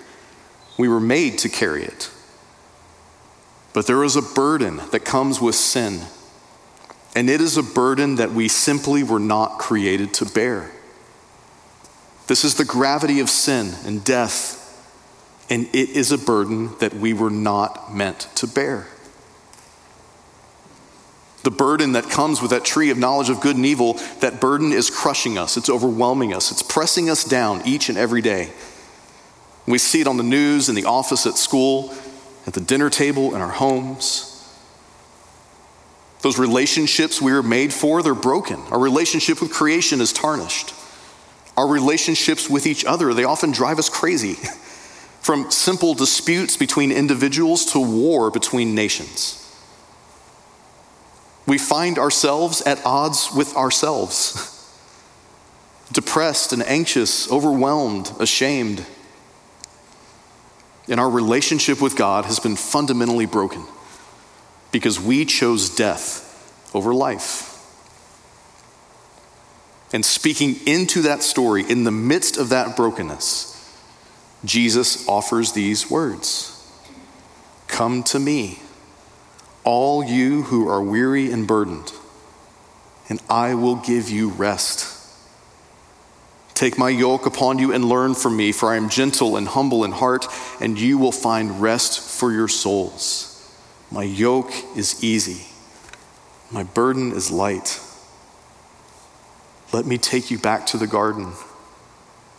We 0.80 0.88
were 0.88 1.00
made 1.00 1.38
to 1.40 1.50
carry 1.50 1.84
it. 1.84 2.10
But 3.74 3.86
there 3.86 4.04
is 4.04 4.16
a 4.16 4.22
burden 4.22 4.82
that 4.92 5.06
comes 5.06 5.40
with 5.40 5.56
sin, 5.56 6.02
and 7.16 7.30
it 7.30 7.42
is 7.42 7.58
a 7.58 7.64
burden 7.64 8.16
that 8.16 8.32
we 8.32 8.48
simply 8.48 9.04
were 9.04 9.20
not 9.20 9.58
created 9.58 10.14
to 10.16 10.26
bear. 10.26 10.72
This 12.28 12.44
is 12.46 12.56
the 12.56 12.66
gravity 12.66 13.20
of 13.20 13.30
sin 13.30 13.74
and 13.86 14.04
death, 14.04 14.56
and 15.50 15.66
it 15.74 15.90
is 15.90 16.12
a 16.12 16.18
burden 16.18 16.78
that 16.80 16.94
we 16.94 17.14
were 17.14 17.32
not 17.32 17.94
meant 17.94 18.28
to 18.36 18.48
bear. 18.48 18.88
The 21.42 21.52
burden 21.52 21.94
that 21.94 22.10
comes 22.10 22.42
with 22.42 22.52
that 22.52 22.66
tree 22.66 22.92
of 22.92 22.98
knowledge 22.98 23.30
of 23.30 23.40
good 23.40 23.56
and 23.56 23.66
evil, 23.66 23.94
that 24.20 24.40
burden 24.40 24.72
is 24.72 24.90
crushing 24.90 25.38
us, 25.38 25.58
it's 25.58 25.70
overwhelming 25.70 26.34
us, 26.34 26.52
it's 26.52 26.62
pressing 26.62 27.10
us 27.10 27.24
down 27.24 27.66
each 27.66 27.90
and 27.90 27.98
every 27.98 28.22
day. 28.22 28.52
We 29.66 29.78
see 29.78 30.02
it 30.02 30.08
on 30.08 30.18
the 30.18 30.24
news, 30.24 30.70
in 30.70 30.76
the 30.76 30.86
office, 30.86 31.26
at 31.26 31.38
school, 31.38 31.94
at 32.46 32.54
the 32.54 32.62
dinner 32.62 32.90
table, 32.90 33.34
in 33.36 33.42
our 33.42 33.50
homes. 33.50 34.29
Those 36.22 36.38
relationships 36.38 37.22
we 37.22 37.32
were 37.32 37.44
made 37.44 37.74
for, 37.74 38.04
they're 38.04 38.14
broken. 38.14 38.60
Our 38.72 38.80
relationship 38.80 39.42
with 39.42 39.52
creation 39.52 40.02
is 40.02 40.12
tarnished. 40.12 40.74
Our 41.56 41.68
relationships 41.68 42.50
with 42.50 42.66
each 42.66 42.84
other, 42.84 43.14
they 43.14 43.24
often 43.24 43.52
drive 43.52 43.80
us 43.80 43.90
crazy. 43.90 44.34
From 45.22 45.52
simple 45.52 45.94
disputes 45.94 46.58
between 46.58 46.92
individuals 46.92 47.66
to 47.74 47.80
war 47.80 48.32
between 48.32 48.74
nations. 48.74 49.36
We 51.46 51.58
find 51.58 51.98
ourselves 52.00 52.62
at 52.62 52.84
odds 52.86 53.30
with 53.36 53.56
ourselves, 53.56 54.56
depressed 55.92 56.54
and 56.54 56.64
anxious, 56.64 57.30
overwhelmed, 57.32 58.12
ashamed. 58.20 58.86
And 60.88 61.00
our 61.00 61.10
relationship 61.10 61.82
with 61.82 61.96
God 61.96 62.26
has 62.26 62.40
been 62.40 62.56
fundamentally 62.56 63.26
broken 63.26 63.66
because 64.72 65.00
we 65.00 65.26
chose 65.26 65.74
death 65.76 66.26
over 66.74 66.94
life. 66.94 67.50
And 69.92 70.06
speaking 70.06 70.56
into 70.68 71.02
that 71.04 71.24
story, 71.24 71.64
in 71.68 71.84
the 71.84 71.92
midst 71.92 72.38
of 72.38 72.50
that 72.50 72.76
brokenness, 72.76 73.56
Jesus 74.46 75.08
offers 75.08 75.52
these 75.54 75.90
words 75.90 76.56
Come 77.68 78.04
to 78.04 78.20
me 78.20 78.60
all 79.64 80.04
you 80.04 80.44
who 80.44 80.68
are 80.68 80.82
weary 80.82 81.32
and 81.32 81.48
burdened, 81.48 81.92
and 83.10 83.22
I 83.30 83.56
will 83.56 83.76
give 83.76 84.10
you 84.10 84.30
rest. 84.30 84.96
Take 86.54 86.78
my 86.78 86.90
yoke 86.90 87.26
upon 87.26 87.58
you 87.58 87.72
and 87.72 87.86
learn 87.86 88.16
from 88.16 88.36
me, 88.36 88.52
for 88.52 88.72
I 88.72 88.76
am 88.76 88.90
gentle 88.90 89.38
and 89.38 89.48
humble 89.48 89.84
in 89.84 89.92
heart, 89.92 90.26
and 90.60 90.80
you 90.80 90.98
will 90.98 91.12
find 91.12 91.62
rest 91.62 92.00
for 92.00 92.32
your 92.32 92.48
souls. 92.48 93.29
My 93.92 94.04
yoke 94.04 94.52
is 94.76 95.04
easy, 95.04 95.48
my 96.52 96.64
burden 96.64 97.12
is 97.12 97.32
light. 97.32 97.80
Let 99.72 99.86
me 99.86 99.98
take 99.98 100.32
you 100.32 100.40
back 100.40 100.66
to 100.68 100.78
the 100.78 100.88
garden 100.88 101.34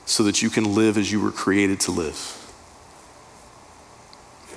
so 0.05 0.25
that 0.25 0.43
you 0.43 0.51
can 0.51 0.75
live 0.75 0.99
as 0.99 1.13
you 1.13 1.21
were 1.21 1.31
created 1.31 1.79
to 1.81 1.93
live. 1.93 2.37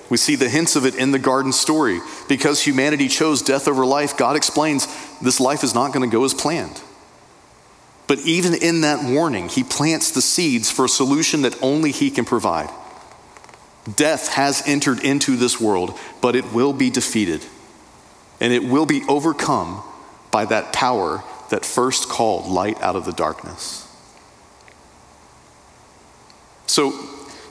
We 0.09 0.17
see 0.17 0.35
the 0.35 0.49
hints 0.49 0.75
of 0.75 0.85
it 0.85 0.95
in 0.95 1.11
the 1.11 1.19
garden 1.19 1.51
story. 1.51 1.99
Because 2.27 2.61
humanity 2.61 3.07
chose 3.07 3.41
death 3.41 3.67
over 3.67 3.85
life, 3.85 4.17
God 4.17 4.35
explains 4.35 4.87
this 5.21 5.39
life 5.39 5.63
is 5.63 5.73
not 5.73 5.93
going 5.93 6.07
to 6.07 6.13
go 6.13 6.23
as 6.23 6.33
planned. 6.33 6.81
But 8.05 8.19
even 8.19 8.53
in 8.53 8.81
that 8.81 9.03
warning, 9.03 9.49
He 9.49 9.63
plants 9.63 10.11
the 10.11 10.21
seeds 10.21 10.69
for 10.69 10.85
a 10.85 10.89
solution 10.89 11.41
that 11.43 11.57
only 11.63 11.91
He 11.91 12.11
can 12.11 12.25
provide. 12.25 12.69
Death 13.95 14.29
has 14.29 14.63
entered 14.65 15.03
into 15.03 15.35
this 15.35 15.59
world, 15.59 15.97
but 16.21 16.35
it 16.35 16.53
will 16.53 16.73
be 16.73 16.89
defeated. 16.89 17.45
And 18.39 18.53
it 18.53 18.63
will 18.63 18.85
be 18.85 19.03
overcome 19.07 19.83
by 20.31 20.45
that 20.45 20.73
power 20.73 21.23
that 21.49 21.65
first 21.65 22.09
called 22.09 22.47
light 22.47 22.81
out 22.81 22.95
of 22.95 23.05
the 23.05 23.11
darkness. 23.11 23.87
So, 26.65 26.91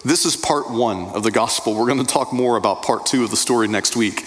this 0.04 0.24
is 0.24 0.34
part 0.34 0.68
one 0.68 1.10
of 1.10 1.22
the 1.22 1.30
gospel. 1.30 1.74
We're 1.74 1.86
going 1.86 2.04
to 2.04 2.04
talk 2.04 2.32
more 2.32 2.56
about 2.56 2.82
part 2.82 3.06
two 3.06 3.22
of 3.22 3.30
the 3.30 3.36
story 3.36 3.68
next 3.68 3.94
week. 3.94 4.24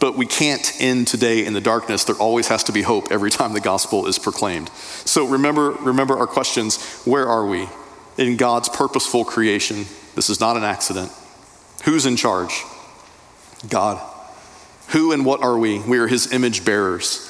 But 0.00 0.16
we 0.16 0.26
can't 0.26 0.72
end 0.80 1.08
today 1.08 1.44
in 1.44 1.52
the 1.52 1.60
darkness. 1.60 2.04
There 2.04 2.16
always 2.16 2.48
has 2.48 2.64
to 2.64 2.72
be 2.72 2.82
hope 2.82 3.10
every 3.10 3.30
time 3.30 3.52
the 3.52 3.60
gospel 3.60 4.06
is 4.06 4.18
proclaimed. 4.18 4.70
So 5.04 5.26
remember, 5.26 5.72
remember 5.72 6.16
our 6.16 6.26
questions. 6.26 6.80
Where 7.04 7.26
are 7.26 7.44
we? 7.44 7.68
In 8.16 8.36
God's 8.36 8.68
purposeful 8.68 9.24
creation. 9.24 9.86
This 10.14 10.30
is 10.30 10.40
not 10.40 10.56
an 10.56 10.62
accident. 10.62 11.12
Who's 11.84 12.06
in 12.06 12.16
charge? 12.16 12.64
God. 13.68 14.00
Who 14.88 15.12
and 15.12 15.24
what 15.24 15.42
are 15.42 15.58
we? 15.58 15.80
We 15.80 15.98
are 15.98 16.06
his 16.06 16.32
image 16.32 16.64
bearers. 16.64 17.24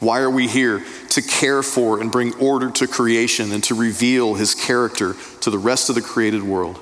Why 0.00 0.20
are 0.20 0.30
we 0.30 0.48
here? 0.48 0.84
To 1.10 1.22
care 1.22 1.62
for 1.62 2.00
and 2.00 2.12
bring 2.12 2.34
order 2.34 2.70
to 2.72 2.86
creation 2.86 3.52
and 3.52 3.64
to 3.64 3.74
reveal 3.74 4.34
his 4.34 4.54
character 4.54 5.14
to 5.40 5.50
the 5.50 5.58
rest 5.58 5.88
of 5.88 5.94
the 5.94 6.02
created 6.02 6.42
world. 6.42 6.78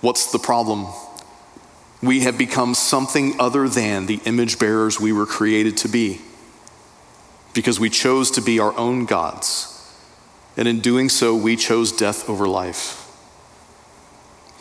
What's 0.00 0.30
the 0.30 0.38
problem? 0.38 0.86
We 2.02 2.20
have 2.20 2.38
become 2.38 2.74
something 2.74 3.40
other 3.40 3.68
than 3.68 4.06
the 4.06 4.20
image 4.24 4.58
bearers 4.58 5.00
we 5.00 5.12
were 5.12 5.26
created 5.26 5.76
to 5.78 5.88
be 5.88 6.20
because 7.54 7.80
we 7.80 7.88
chose 7.88 8.30
to 8.32 8.42
be 8.42 8.60
our 8.60 8.76
own 8.76 9.06
gods. 9.06 9.72
And 10.56 10.68
in 10.68 10.80
doing 10.80 11.08
so, 11.08 11.34
we 11.34 11.56
chose 11.56 11.90
death 11.90 12.28
over 12.28 12.46
life. 12.46 13.05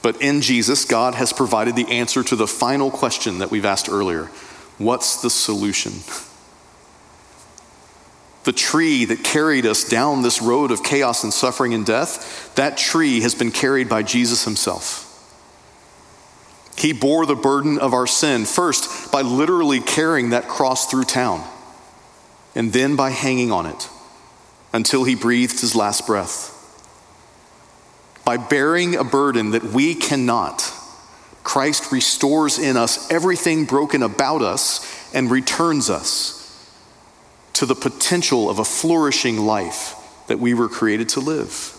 But 0.05 0.21
in 0.21 0.41
Jesus, 0.41 0.85
God 0.85 1.15
has 1.15 1.33
provided 1.33 1.75
the 1.75 1.87
answer 1.87 2.21
to 2.21 2.35
the 2.35 2.45
final 2.45 2.91
question 2.91 3.39
that 3.39 3.49
we've 3.49 3.65
asked 3.65 3.89
earlier 3.89 4.25
What's 4.77 5.19
the 5.23 5.31
solution? 5.31 5.93
The 8.43 8.51
tree 8.51 9.05
that 9.05 9.23
carried 9.23 9.65
us 9.65 9.89
down 9.89 10.21
this 10.21 10.43
road 10.43 10.69
of 10.69 10.83
chaos 10.83 11.23
and 11.23 11.33
suffering 11.33 11.73
and 11.73 11.83
death, 11.83 12.53
that 12.53 12.77
tree 12.77 13.21
has 13.21 13.33
been 13.33 13.49
carried 13.49 13.89
by 13.89 14.03
Jesus 14.03 14.45
himself. 14.45 15.01
He 16.77 16.93
bore 16.93 17.25
the 17.25 17.33
burden 17.33 17.79
of 17.79 17.95
our 17.95 18.05
sin, 18.05 18.45
first 18.45 19.11
by 19.11 19.23
literally 19.23 19.79
carrying 19.79 20.29
that 20.29 20.47
cross 20.47 20.85
through 20.85 21.05
town, 21.05 21.43
and 22.53 22.71
then 22.71 22.95
by 22.95 23.09
hanging 23.09 23.51
on 23.51 23.65
it 23.65 23.89
until 24.71 25.03
he 25.03 25.15
breathed 25.15 25.61
his 25.61 25.75
last 25.75 26.05
breath. 26.05 26.54
By 28.25 28.37
bearing 28.37 28.95
a 28.95 29.03
burden 29.03 29.51
that 29.51 29.63
we 29.63 29.95
cannot, 29.95 30.73
Christ 31.43 31.91
restores 31.91 32.57
in 32.57 32.75
us 32.75 33.09
everything 33.11 33.65
broken 33.65 34.01
about 34.01 34.41
us 34.41 35.13
and 35.13 35.29
returns 35.29 35.89
us 35.89 36.41
to 37.53 37.65
the 37.65 37.75
potential 37.75 38.49
of 38.49 38.59
a 38.59 38.65
flourishing 38.65 39.37
life 39.37 39.95
that 40.27 40.39
we 40.39 40.53
were 40.53 40.67
created 40.67 41.09
to 41.09 41.19
live. 41.19 41.71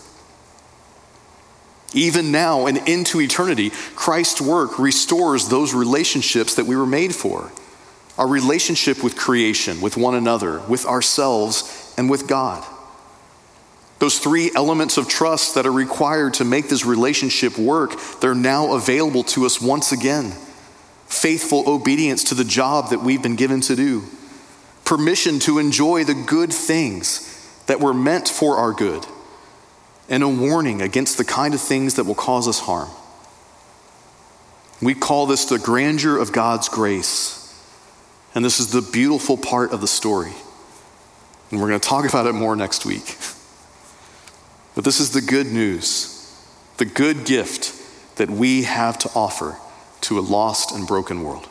Even 1.93 2.31
now 2.31 2.65
and 2.65 2.77
into 2.87 3.21
eternity, 3.21 3.71
Christ's 3.95 4.41
work 4.41 4.79
restores 4.79 5.49
those 5.49 5.73
relationships 5.73 6.55
that 6.55 6.65
we 6.65 6.75
were 6.75 6.85
made 6.85 7.13
for 7.13 7.51
our 8.17 8.27
relationship 8.27 9.03
with 9.03 9.15
creation, 9.15 9.79
with 9.79 9.95
one 9.95 10.15
another, 10.15 10.59
with 10.61 10.85
ourselves, 10.85 11.93
and 11.97 12.09
with 12.09 12.27
God. 12.27 12.65
Those 13.99 14.19
three 14.19 14.51
elements 14.55 14.97
of 14.97 15.07
trust 15.07 15.55
that 15.55 15.65
are 15.65 15.71
required 15.71 16.35
to 16.35 16.45
make 16.45 16.69
this 16.69 16.85
relationship 16.85 17.57
work, 17.57 17.93
they're 18.21 18.35
now 18.35 18.73
available 18.73 19.23
to 19.25 19.45
us 19.45 19.59
once 19.59 19.91
again. 19.91 20.31
Faithful 21.07 21.67
obedience 21.67 22.25
to 22.25 22.35
the 22.35 22.43
job 22.43 22.89
that 22.89 23.01
we've 23.01 23.23
been 23.23 23.35
given 23.35 23.61
to 23.61 23.75
do, 23.75 24.03
permission 24.85 25.39
to 25.39 25.57
enjoy 25.57 26.03
the 26.03 26.13
good 26.13 26.53
things 26.53 27.33
that 27.65 27.79
were 27.79 27.93
meant 27.93 28.27
for 28.27 28.57
our 28.57 28.73
good 28.73 29.05
and 30.09 30.23
a 30.23 30.27
warning 30.27 30.81
against 30.81 31.17
the 31.17 31.25
kind 31.25 31.53
of 31.53 31.61
things 31.61 31.95
that 31.95 32.05
will 32.05 32.15
cause 32.15 32.47
us 32.47 32.59
harm. 32.59 32.89
We 34.81 34.93
call 34.93 35.25
this 35.25 35.45
the 35.45 35.59
grandeur 35.59 36.17
of 36.17 36.31
God's 36.31 36.69
grace. 36.69 37.43
And 38.35 38.45
this 38.45 38.59
is 38.59 38.71
the 38.71 38.81
beautiful 38.81 39.35
part 39.35 39.71
of 39.71 39.81
the 39.81 39.87
story. 39.87 40.33
And 41.49 41.59
we're 41.59 41.69
going 41.69 41.79
to 41.79 41.87
talk 41.89 42.07
about 42.07 42.27
it 42.27 42.33
more 42.33 42.55
next 42.55 42.85
week. 42.85 43.17
But 44.77 44.83
this 44.85 44.99
is 44.99 45.09
the 45.09 45.21
good 45.21 45.47
news, 45.47 46.39
the 46.77 46.85
good 46.85 47.25
gift 47.25 47.73
that 48.17 48.29
we 48.29 48.61
have 48.61 48.99
to 48.99 49.09
offer 49.15 49.57
to 50.01 50.19
a 50.19 50.21
lost 50.21 50.71
and 50.71 50.85
broken 50.85 51.23
world. 51.23 51.49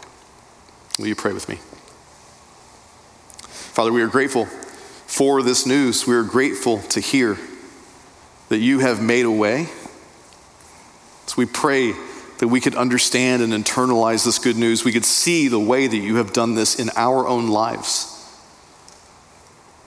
Will 0.96 1.08
you 1.08 1.16
pray 1.16 1.32
with 1.32 1.48
me? 1.48 1.56
Father, 3.40 3.92
we 3.92 4.00
are 4.00 4.06
grateful 4.06 4.46
for 4.46 5.42
this 5.42 5.66
news. 5.66 6.06
We 6.06 6.14
are 6.14 6.22
grateful 6.22 6.78
to 6.82 7.00
hear 7.00 7.36
that 8.48 8.58
you 8.58 8.78
have 8.78 9.02
made 9.02 9.24
a 9.24 9.30
way. 9.32 9.70
So 11.26 11.34
we 11.36 11.46
pray 11.46 11.94
that 12.38 12.46
we 12.46 12.60
could 12.60 12.76
understand 12.76 13.42
and 13.42 13.52
internalize 13.52 14.24
this 14.24 14.38
good 14.38 14.56
news. 14.56 14.84
We 14.84 14.92
could 14.92 15.04
see 15.04 15.48
the 15.48 15.58
way 15.58 15.88
that 15.88 15.96
you 15.96 16.14
have 16.18 16.32
done 16.32 16.54
this 16.54 16.78
in 16.78 16.90
our 16.94 17.26
own 17.26 17.48
lives. 17.48 18.15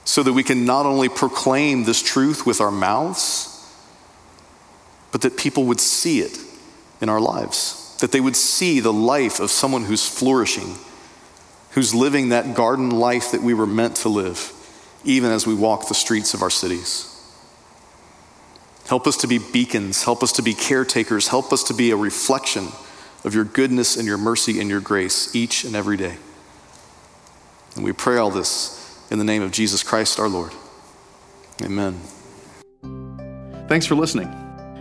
So 0.04 0.22
that 0.22 0.32
we 0.32 0.42
can 0.42 0.64
not 0.64 0.86
only 0.86 1.08
proclaim 1.08 1.84
this 1.84 2.02
truth 2.02 2.46
with 2.46 2.60
our 2.60 2.70
mouths, 2.70 3.46
but 5.12 5.22
that 5.22 5.36
people 5.36 5.64
would 5.64 5.80
see 5.80 6.20
it 6.20 6.38
in 7.00 7.08
our 7.08 7.20
lives. 7.20 7.96
That 8.00 8.12
they 8.12 8.20
would 8.20 8.36
see 8.36 8.80
the 8.80 8.92
life 8.92 9.40
of 9.40 9.50
someone 9.50 9.84
who's 9.84 10.08
flourishing, 10.08 10.74
who's 11.72 11.94
living 11.94 12.30
that 12.30 12.54
garden 12.54 12.90
life 12.90 13.32
that 13.32 13.42
we 13.42 13.54
were 13.54 13.66
meant 13.66 13.96
to 13.96 14.08
live, 14.08 14.52
even 15.04 15.30
as 15.30 15.46
we 15.46 15.54
walk 15.54 15.88
the 15.88 15.94
streets 15.94 16.34
of 16.34 16.42
our 16.42 16.50
cities. 16.50 17.06
Help 18.86 19.06
us 19.06 19.18
to 19.18 19.28
be 19.28 19.38
beacons. 19.38 20.02
Help 20.02 20.22
us 20.22 20.32
to 20.32 20.42
be 20.42 20.52
caretakers. 20.54 21.28
Help 21.28 21.52
us 21.52 21.62
to 21.64 21.74
be 21.74 21.92
a 21.92 21.96
reflection 21.96 22.66
of 23.24 23.34
your 23.34 23.44
goodness 23.44 23.96
and 23.96 24.06
your 24.06 24.18
mercy 24.18 24.58
and 24.60 24.68
your 24.68 24.80
grace 24.80 25.32
each 25.34 25.64
and 25.64 25.76
every 25.76 25.96
day. 25.96 26.16
And 27.76 27.84
we 27.84 27.92
pray 27.92 28.16
all 28.16 28.30
this 28.30 28.79
in 29.10 29.18
the 29.18 29.24
name 29.24 29.42
of 29.42 29.50
Jesus 29.50 29.82
Christ 29.82 30.18
our 30.18 30.28
Lord. 30.28 30.52
Amen. 31.62 32.00
Thanks 33.68 33.86
for 33.86 33.94
listening. 33.94 34.34